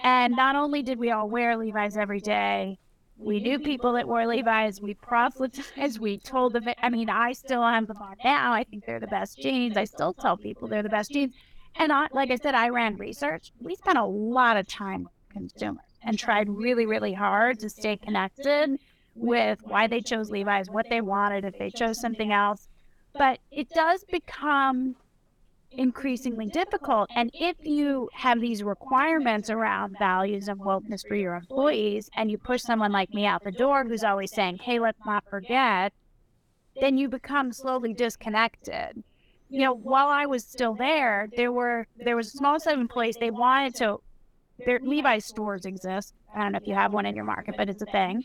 [0.02, 2.78] And not only did we all wear Levi's every day,
[3.18, 4.80] we knew people that wore Levi's.
[4.80, 5.98] We proselytized.
[5.98, 6.68] We told them.
[6.82, 8.52] I mean, I still have them on now.
[8.52, 9.76] I think they're the best jeans.
[9.76, 11.34] I still tell people they're the best jeans.
[11.76, 13.52] And I, like I said, I ran research.
[13.60, 17.96] We spent a lot of time with consumers and tried really, really hard to stay
[17.96, 18.78] connected
[19.16, 22.68] with why they chose Levi's, what they wanted, if they chose something else.
[23.14, 24.96] But it does become
[25.70, 27.10] increasingly difficult.
[27.14, 32.38] And if you have these requirements around values and wokeness for your employees, and you
[32.38, 35.92] push someone like me out the door who's always saying, hey, let's not forget,
[36.80, 39.02] then you become slowly disconnected.
[39.48, 42.80] You know, while I was still there, there were there was a small set of
[42.80, 43.16] employees.
[43.16, 44.00] They wanted to.
[44.64, 46.14] Their Levi's stores exist.
[46.34, 48.24] I don't know if you have one in your market, but it's a thing.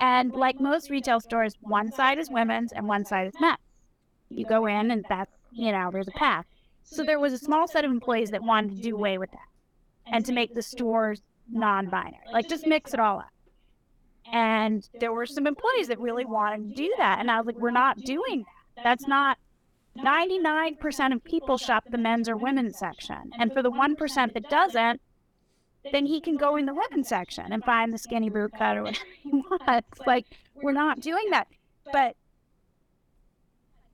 [0.00, 3.58] And like most retail stores, one side is women's and one side is men's.
[4.28, 6.44] You go in, and that's you know, there's a path.
[6.82, 10.12] So there was a small set of employees that wanted to do away with that
[10.12, 13.30] and to make the stores non binary, like just mix it all up.
[14.32, 17.20] And there were some employees that really wanted to do that.
[17.20, 18.44] And I was like, we're not doing
[18.76, 18.84] that.
[18.84, 19.38] That's not
[19.98, 23.30] 99% of people shop the men's or women's section.
[23.38, 25.00] And for the 1% that doesn't,
[25.92, 28.84] then he can go in the women's section and find the skinny boot cut or
[28.84, 30.00] whatever he wants.
[30.06, 31.48] Like, we're not doing that.
[31.92, 32.16] But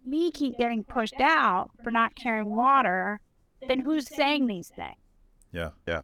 [0.04, 3.20] me keep getting pushed out for not carrying water,
[3.66, 4.96] then who's saying these things?
[5.52, 5.70] Yeah.
[5.86, 6.02] Yeah.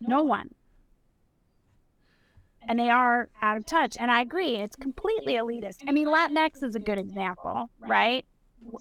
[0.00, 0.50] No one.
[2.68, 3.96] And they are out of touch.
[3.98, 5.78] And I agree, it's completely elitist.
[5.86, 8.24] I mean, Latinx is a good example, right?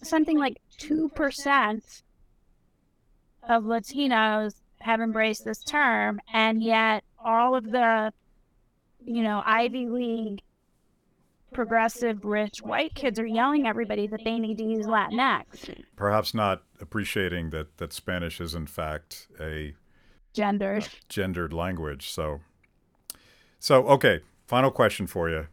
[0.04, 2.04] Something like 2%
[3.44, 8.14] of Latinos have embraced this term, and yet all of the,
[9.04, 10.42] you know, Ivy League
[11.54, 15.84] progressive, rich white kids are yelling at everybody that they need to use Latinx.
[15.96, 19.74] Perhaps not appreciating that that Spanish is in fact a
[20.34, 22.10] gendered gendered language.
[22.10, 22.40] So,
[23.60, 24.22] so okay.
[24.48, 25.48] Final question for you,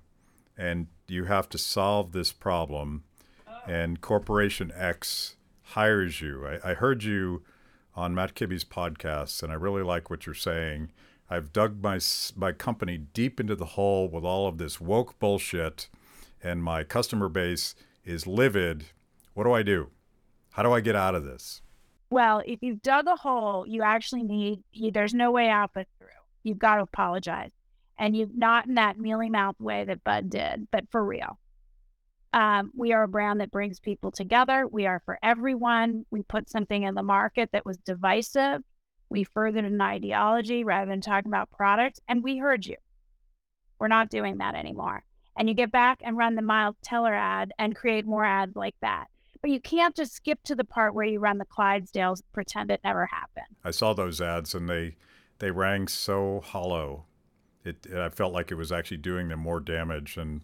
[0.57, 3.05] and you have to solve this problem.
[3.67, 6.47] And Corporation X hires you.
[6.47, 7.43] I, I heard you
[7.99, 10.93] on Matt Kibbe's podcast, and I really like what you're saying.
[11.29, 11.99] I've dug my
[12.37, 15.89] my company deep into the hole with all of this woke bullshit,
[16.41, 17.75] and my customer base
[18.05, 18.85] is livid.
[19.35, 19.89] What do I do?
[20.53, 21.61] How do I get out of this?
[22.09, 24.63] Well, if you've dug a hole, you actually need.
[24.73, 26.07] You, there's no way out but through.
[26.45, 27.51] You've got to apologize,
[27.99, 31.41] and you've not in that mealy mouth way that Bud did, but for real.
[32.33, 34.67] Um, we are a brand that brings people together.
[34.67, 36.05] We are for everyone.
[36.11, 38.63] We put something in the market that was divisive
[39.11, 42.77] we furthered an ideology rather than talking about product, and we heard you.
[43.79, 45.05] We're not doing that anymore.
[45.37, 48.75] And you get back and run the Miles Teller ad and create more ads like
[48.83, 49.07] that.
[49.41, 52.81] But you can't just skip to the part where you run the Clydesdales pretend it
[52.83, 53.57] never happened.
[53.65, 54.97] I saw those ads and they
[55.39, 57.05] they rang so hollow.
[57.65, 60.41] It, I felt like it was actually doing them more damage and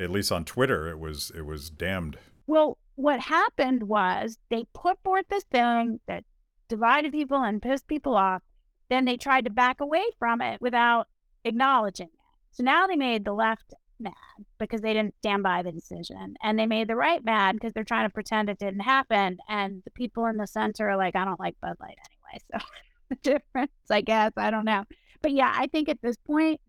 [0.00, 2.18] at least on Twitter it was it was damned.
[2.46, 6.24] Well, what happened was they put forth this thing that
[6.68, 8.42] divided people and pissed people off,
[8.88, 11.06] then they tried to back away from it without
[11.44, 12.12] acknowledging it.
[12.52, 14.14] So now they made the left mad
[14.58, 16.34] because they didn't stand by the decision.
[16.42, 19.38] And they made the right mad because they're trying to pretend it didn't happen.
[19.48, 22.40] And the people in the center are like, I don't like Bud Light anyway.
[22.52, 22.58] So
[23.10, 24.84] the difference, I guess, I don't know.
[25.20, 26.60] But yeah, I think at this point,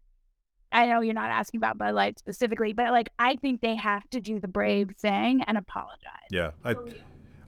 [0.72, 4.10] I know you're not asking about Bud Light specifically, but like I think they have
[4.12, 6.30] to do the brave thing and apologize.
[6.30, 6.52] Yeah.
[6.64, 6.76] I,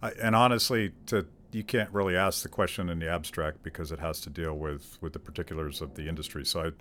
[0.02, 4.00] I, and honestly, to you can't really ask the question in the abstract because it
[4.00, 6.46] has to deal with with the particulars of the industry.
[6.46, 6.72] So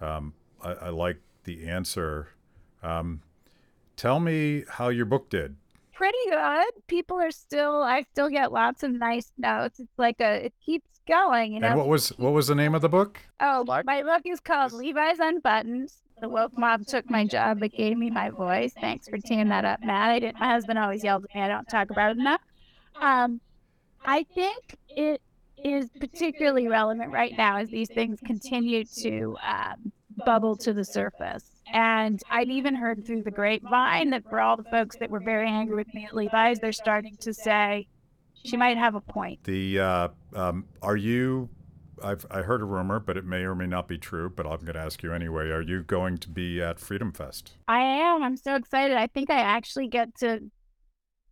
[0.00, 2.28] I, um, I, I, like the answer.
[2.82, 3.22] Um,
[3.96, 5.56] tell me how your book did.
[5.98, 6.66] Pretty good.
[6.86, 7.82] People are still.
[7.82, 9.80] I still get lots of nice notes.
[9.80, 10.46] It's like a.
[10.46, 11.54] It keeps going.
[11.54, 11.66] You know.
[11.66, 13.18] And what was what was the name of the book?
[13.40, 15.90] Oh, my book is called Levi's Unbuttoned.
[16.20, 18.72] The woke mob took my job but gave me my voice.
[18.80, 20.10] Thanks for teeing that up, Matt.
[20.10, 20.38] I didn't.
[20.38, 21.40] My husband always yelled at me.
[21.40, 22.42] I don't talk about it enough.
[23.00, 23.40] Um,
[24.04, 25.20] I think it
[25.64, 29.90] is particularly relevant right now as these things continue to um,
[30.24, 31.50] bubble to the surface.
[31.72, 35.48] And I've even heard through the grapevine that for all the folks that were very
[35.48, 37.86] angry with me at Levi's, they're starting to say
[38.44, 39.44] she might have a point.
[39.44, 41.48] The uh, um, are you?
[42.02, 44.30] I've I heard a rumor, but it may or may not be true.
[44.30, 45.50] But I'm going to ask you anyway.
[45.50, 47.52] Are you going to be at Freedom Fest?
[47.66, 48.22] I am.
[48.22, 48.96] I'm so excited.
[48.96, 50.40] I think I actually get to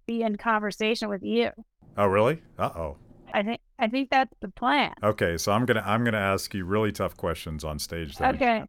[0.06, 1.50] be in conversation with you.
[1.96, 2.42] Oh, really?
[2.58, 2.96] Uh oh.
[3.32, 4.94] I think I think that's the plan.
[5.02, 8.16] Okay, so I'm gonna I'm gonna ask you really tough questions on stage.
[8.16, 8.34] Then.
[8.34, 8.64] Okay.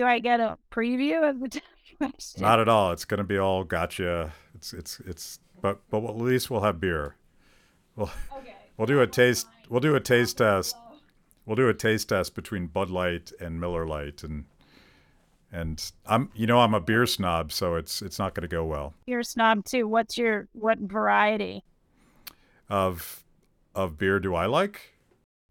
[0.00, 1.60] Do I get a preview of the
[1.98, 2.40] question?
[2.40, 2.90] Not at all.
[2.92, 4.32] It's gonna be all gotcha.
[4.54, 5.40] It's it's it's.
[5.60, 7.16] But but at least we'll have beer.
[7.96, 8.56] We'll okay.
[8.78, 9.46] we'll do a taste.
[9.68, 10.74] We'll do a taste test.
[11.44, 14.46] We'll do a taste test between Bud Light and Miller Lite, and
[15.52, 18.64] and I'm you know I'm a beer snob, so it's it's not going to go
[18.64, 18.94] well.
[19.04, 19.86] You're snob too.
[19.86, 21.62] What's your what variety?
[22.70, 23.22] Of
[23.74, 24.94] of beer do I like?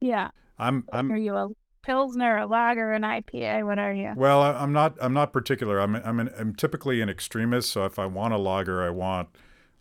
[0.01, 0.29] Yeah.
[0.57, 1.49] I'm I'm Are you a
[1.89, 3.65] pilsner, a lager, an IPA?
[3.65, 4.13] What are you?
[4.15, 4.43] well.
[4.43, 4.95] I'm not.
[5.01, 5.79] I'm not particular.
[5.79, 5.95] I'm.
[5.95, 6.19] I'm.
[6.19, 7.71] An, I'm typically an extremist.
[7.71, 9.29] So if I want a lager, I want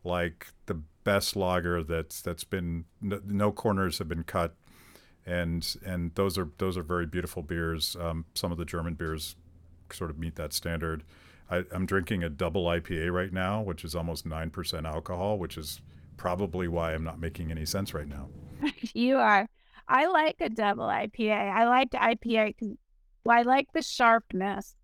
[0.04, 4.54] like the best lager that's that's been no, no corners have been cut,
[5.26, 7.96] and and those are those are very beautiful beers.
[8.00, 9.36] Um, some of the German beers
[9.92, 11.04] sort of meet that standard.
[11.50, 15.58] I, I'm drinking a double IPA right now, which is almost nine percent alcohol, which
[15.58, 15.80] is
[16.16, 18.28] probably why I'm not making any sense right now.
[18.94, 19.46] you are.
[19.88, 21.32] I like a double IPA.
[21.32, 22.76] I like IPA because
[23.24, 24.74] well, I like the sharpness.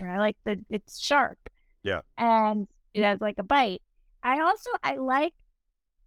[0.00, 1.38] I like the it's sharp.
[1.82, 2.00] Yeah.
[2.18, 3.82] And it has like a bite.
[4.22, 5.34] I also I like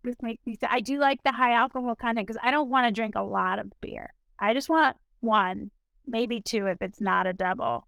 [0.03, 2.91] this makes me I do like the high alcohol content because I don't want to
[2.91, 4.13] drink a lot of beer.
[4.39, 5.71] I just want one,
[6.07, 7.85] maybe two if it's not a double.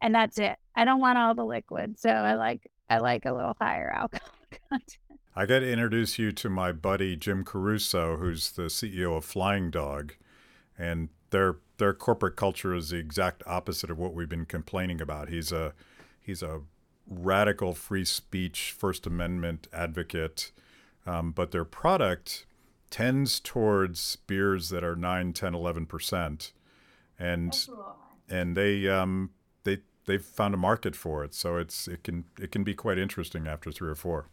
[0.00, 0.56] And that's it.
[0.74, 1.98] I don't want all the liquid.
[1.98, 4.28] So I like I like a little higher alcohol
[4.70, 4.98] content.
[5.36, 9.70] I got to introduce you to my buddy Jim Caruso, who's the CEO of Flying
[9.70, 10.14] Dog,
[10.78, 15.28] and their their corporate culture is the exact opposite of what we've been complaining about.
[15.28, 15.74] He's a
[16.20, 16.60] he's a
[17.08, 20.52] radical free speech, First Amendment advocate,
[21.04, 22.46] um, but their product
[22.90, 26.52] tends towards beers that are 9, 10, 11 percent,
[27.18, 27.66] and
[28.28, 29.30] and they um,
[29.64, 31.34] they they've found a market for it.
[31.34, 34.28] So it's it can it can be quite interesting after three or four.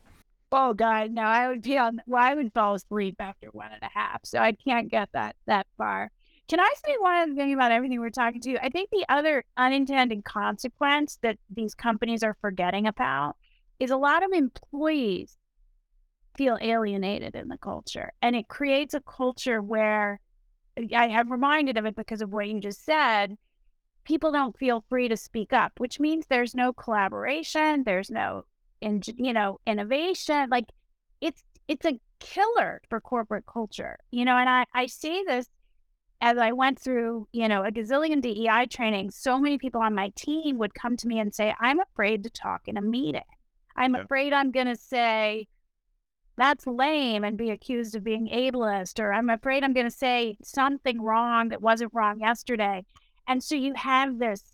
[0.52, 1.22] Oh God, no!
[1.22, 2.02] I would be on.
[2.06, 5.36] Well, I would fall asleep after one and a half, so I can't get that
[5.46, 6.12] that far.
[6.50, 8.58] Can I say one other thing about everything we're talking to?
[8.64, 13.38] I think the other unintended consequence that these companies are forgetting about
[13.80, 15.38] is a lot of employees
[16.36, 20.20] feel alienated in the culture, and it creates a culture where
[20.78, 23.38] I am reminded of it because of what you just said.
[24.04, 28.44] People don't feel free to speak up, which means there's no collaboration, there's no
[28.82, 30.66] in you know innovation like
[31.22, 35.48] it's it's a killer for corporate culture you know and i i see this
[36.22, 40.12] as i went through you know a gazillion dei training so many people on my
[40.16, 43.22] team would come to me and say i'm afraid to talk in a meeting
[43.76, 44.02] i'm Yeah.
[44.02, 45.48] afraid i'm going to say
[46.38, 50.36] that's lame and be accused of being ableist or i'm afraid i'm going to say
[50.44, 52.86] something wrong that wasn't wrong yesterday
[53.28, 54.54] and so you have this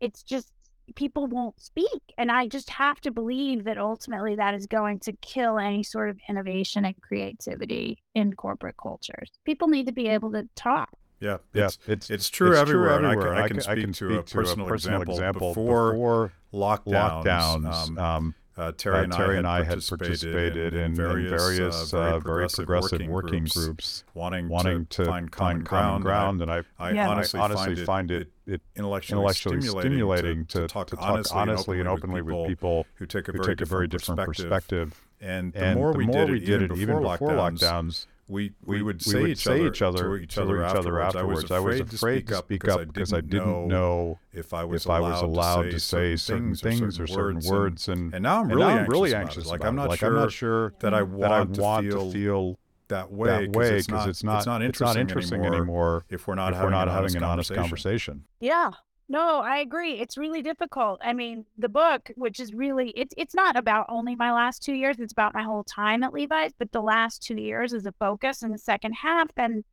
[0.00, 0.52] it's just
[0.94, 2.02] people won't speak.
[2.18, 6.10] And I just have to believe that ultimately that is going to kill any sort
[6.10, 9.30] of innovation and creativity in corporate cultures.
[9.44, 10.90] People need to be able to talk.
[11.20, 11.66] Yeah, yeah.
[11.66, 12.96] it's It's it's true it's everywhere.
[12.98, 13.34] and I everywhere.
[13.34, 13.60] can, I can
[13.94, 15.14] speak, to, a personal, example,
[15.54, 17.24] before, before lockdowns.
[17.24, 17.88] lockdowns.
[17.88, 20.94] um, Um, uh, Terry, uh, and, Terry I and I had participated, participated in, in
[20.94, 22.68] various, uh, very progressive
[23.08, 26.04] working, groups, wanting, wanting to, to find common common ground.
[26.04, 26.42] ground.
[26.42, 27.08] And I, I, I Yeah.
[27.08, 30.86] honestly, I honestly find, find it, it, it intellectually, intellectually stimulating, stimulating to, to, talk
[30.88, 33.60] to honestly, honestly and and openly, openly with with people who take a very take
[33.60, 35.00] a very different perspective.
[35.20, 37.00] And the And more the we more did we it, did even it, even before
[37.00, 40.22] before lockdowns, lockdowns, we, we, we would say, would each, say other, each other to
[40.22, 41.14] each other afterwards.
[41.14, 41.50] afterwards.
[41.50, 44.84] I was afraid, to speak up because I didn't, I didn't know if I was
[44.84, 47.50] if I was allowed, allowed to say certain things or certain words.
[47.50, 47.88] words.
[47.88, 49.24] And, And, and now I'm really, now I'm anxious, really about it.
[49.24, 49.46] anxious.
[49.46, 52.10] Like I'm not like sure I'm not sure that I that I want, want to,
[52.12, 52.58] feel
[52.88, 56.04] that way that way because because it's not, it's not it's not interesting, anymore, anymore
[56.10, 58.14] if we're not if having, we're not an, having honest an honest conversation.
[58.14, 58.24] conversation.
[58.40, 58.70] Yeah.
[59.08, 60.00] No, I agree.
[60.00, 61.00] It's really difficult.
[61.04, 64.72] I mean, the book, which is really it's it's not about only my last two
[64.72, 67.92] years, it's about my whole time at Levi's, but the last two years is a
[67.92, 69.28] focus in the second half.
[69.36, 69.64] And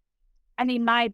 [0.58, 1.14] I mean, my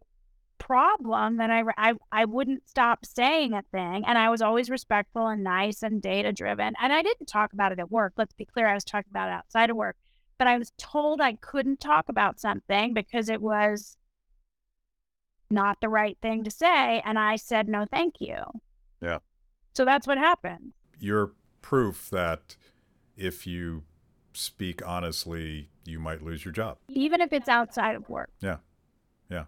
[0.59, 5.27] problem that I, I I wouldn't stop saying a thing and I was always respectful
[5.27, 6.73] and nice and data driven.
[6.81, 8.13] And I didn't talk about it at work.
[8.17, 9.97] Let's be clear, I was talking about it outside of work.
[10.39, 13.97] But I was told I couldn't talk about something because it was
[15.49, 17.01] not the right thing to say.
[17.05, 18.37] And I said, no, thank you.
[19.01, 19.19] Yeah.
[19.73, 20.73] So that's what happened.
[20.99, 22.55] You're proof that
[23.15, 23.83] if you
[24.33, 26.77] speak honestly, you might lose your job.
[26.89, 28.29] Even if it's outside of work.
[28.41, 28.57] Yeah.
[29.29, 29.45] Yeah.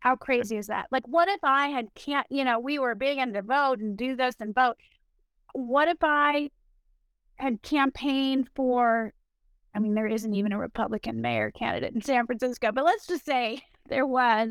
[0.00, 0.86] How crazy is that?
[0.90, 4.16] Like, what if I had can't, you know, we were big into vote and do
[4.16, 4.76] this and vote.
[5.52, 6.50] What if I
[7.36, 9.12] had campaigned for,
[9.74, 13.24] I mean, there isn't even a Republican mayor candidate in San Francisco, but let's just
[13.24, 14.50] say there was.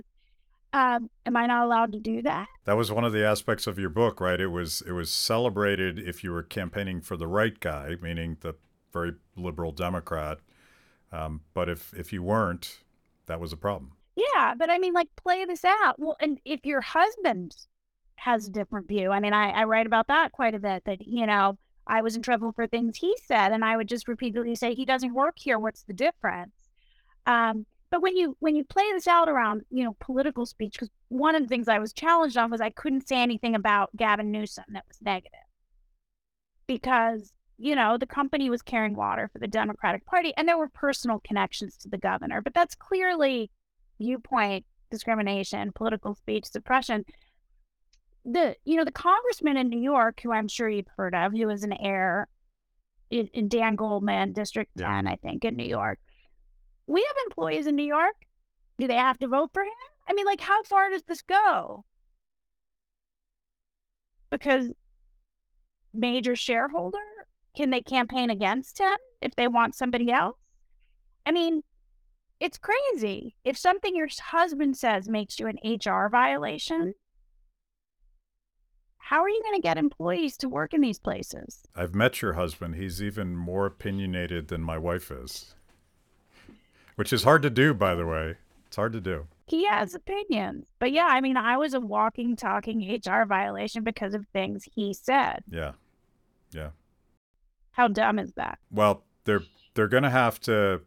[0.74, 2.48] Um, am I not allowed to do that?
[2.66, 4.42] That was one of the aspects of your book, right?
[4.42, 8.56] It was it was celebrated if you were campaigning for the right guy, meaning the
[8.92, 10.40] very liberal Democrat.
[11.12, 12.80] Um, but if if you weren't,
[13.28, 13.92] that was a problem.
[14.16, 15.96] Yeah, but I mean, like, play this out.
[15.98, 17.56] Well, and if your husband
[18.16, 20.84] has a different view, I mean, I, I write about that quite a bit.
[20.86, 24.08] That you know, I was in trouble for things he said, and I would just
[24.08, 25.60] repeatedly say, "He doesn't work here.
[25.60, 26.56] What's the difference?"
[27.28, 30.90] Um, but when you when you play this out around you know political speech, because
[31.10, 34.32] one of the things I was challenged on was I couldn't say anything about Gavin
[34.32, 35.46] Newsom that was negative
[36.66, 40.70] because you know the company was carrying water for the Democratic Party, and there were
[40.70, 42.42] personal connections to the governor.
[42.42, 43.52] But that's clearly
[44.00, 47.06] viewpoint discrimination, political speech suppression.
[48.26, 51.46] The you know the congressman in New York, who I'm sure you've heard of, who
[51.46, 52.28] was an heir
[53.12, 54.96] in, in Dan Goldman, District yeah.
[54.96, 56.00] 10, I think, in New York.
[56.88, 58.16] We have employees in New York.
[58.78, 59.72] Do they have to vote for him?
[60.08, 61.86] I mean, like, how far does this go?
[64.30, 64.72] Because
[65.94, 66.98] major shareholder,
[67.56, 70.38] can they campaign against him if they want somebody else?
[71.26, 71.64] I mean,
[72.40, 73.36] it's crazy.
[73.46, 76.96] If something your husband says makes you an HR violation,
[78.98, 81.62] how are you going to get employees to work in these places?
[81.76, 82.76] I've met your husband.
[82.76, 85.56] He's even more opinionated than my wife is,
[86.96, 88.36] which is hard to do, by the way.
[88.68, 89.28] It's hard to do.
[89.46, 90.66] He has opinions.
[90.80, 94.94] But yeah, I mean, I was a walking, talking HR violation because of things he
[94.94, 95.44] said.
[95.50, 95.74] Yeah.
[96.52, 96.70] Yeah.
[97.72, 98.60] How dumb is that?
[98.72, 100.82] Well, they're they're going to have to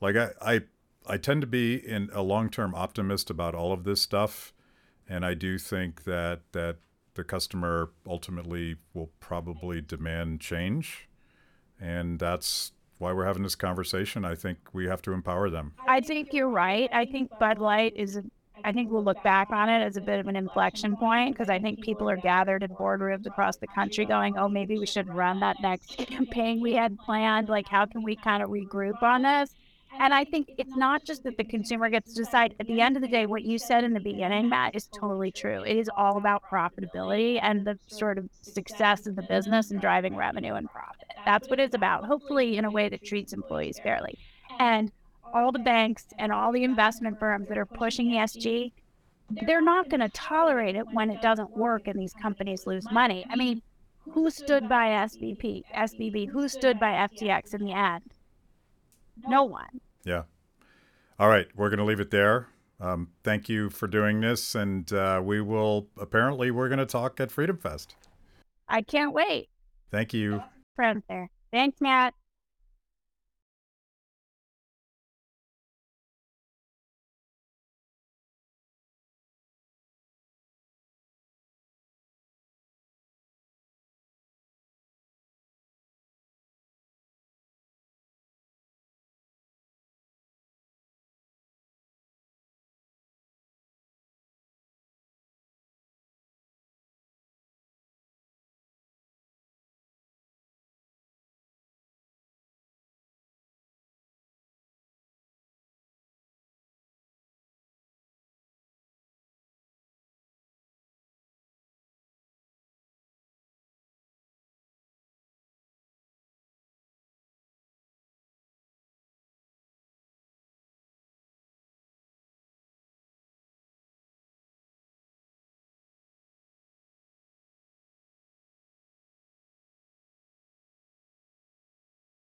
[0.00, 0.60] like I, I
[1.06, 4.52] I tend to be in a long-term optimist about all of this stuff,
[5.08, 6.78] and I do think that that
[7.14, 11.08] the customer ultimately will probably demand change,
[11.80, 12.72] and that's
[13.02, 14.24] why we're having this conversation.
[14.24, 15.74] I think we have to empower them.
[15.86, 16.88] I think you're right.
[16.92, 18.20] I think Bud Light is.
[18.64, 21.48] I think we'll look back on it as a bit of an inflection point because
[21.48, 25.12] I think people are gathered in boardrooms across the country going, oh, maybe we should
[25.12, 27.48] run that next campaign we had planned.
[27.48, 29.52] Like, how can we kind of regroup on this?
[29.98, 32.54] And I think it's not just that the consumer gets to decide.
[32.58, 35.30] At the end of the day, what you said in the beginning, Matt, is totally
[35.30, 35.62] true.
[35.62, 40.16] It is all about profitability and the sort of success of the business and driving
[40.16, 41.08] revenue and profit.
[41.24, 44.18] That's what it's about, hopefully, in a way that treats employees fairly.
[44.58, 44.90] And
[45.32, 48.72] all the banks and all the investment firms that are pushing ESG,
[49.46, 53.24] they're not going to tolerate it when it doesn't work and these companies lose money.
[53.30, 53.62] I mean,
[54.10, 56.28] who stood by SVP, SVB?
[56.28, 58.02] Who stood by FTX in the end?
[59.26, 59.80] No one.
[60.04, 60.22] Yeah.
[61.18, 62.48] All right, we're going to leave it there.
[62.80, 65.86] Um, thank you for doing this, and uh, we will.
[65.98, 67.94] Apparently, we're going to talk at Freedom Fest.
[68.68, 69.48] I can't wait.
[69.90, 70.42] Thank you.
[70.74, 71.30] Friends there.
[71.52, 72.14] Thanks, Matt.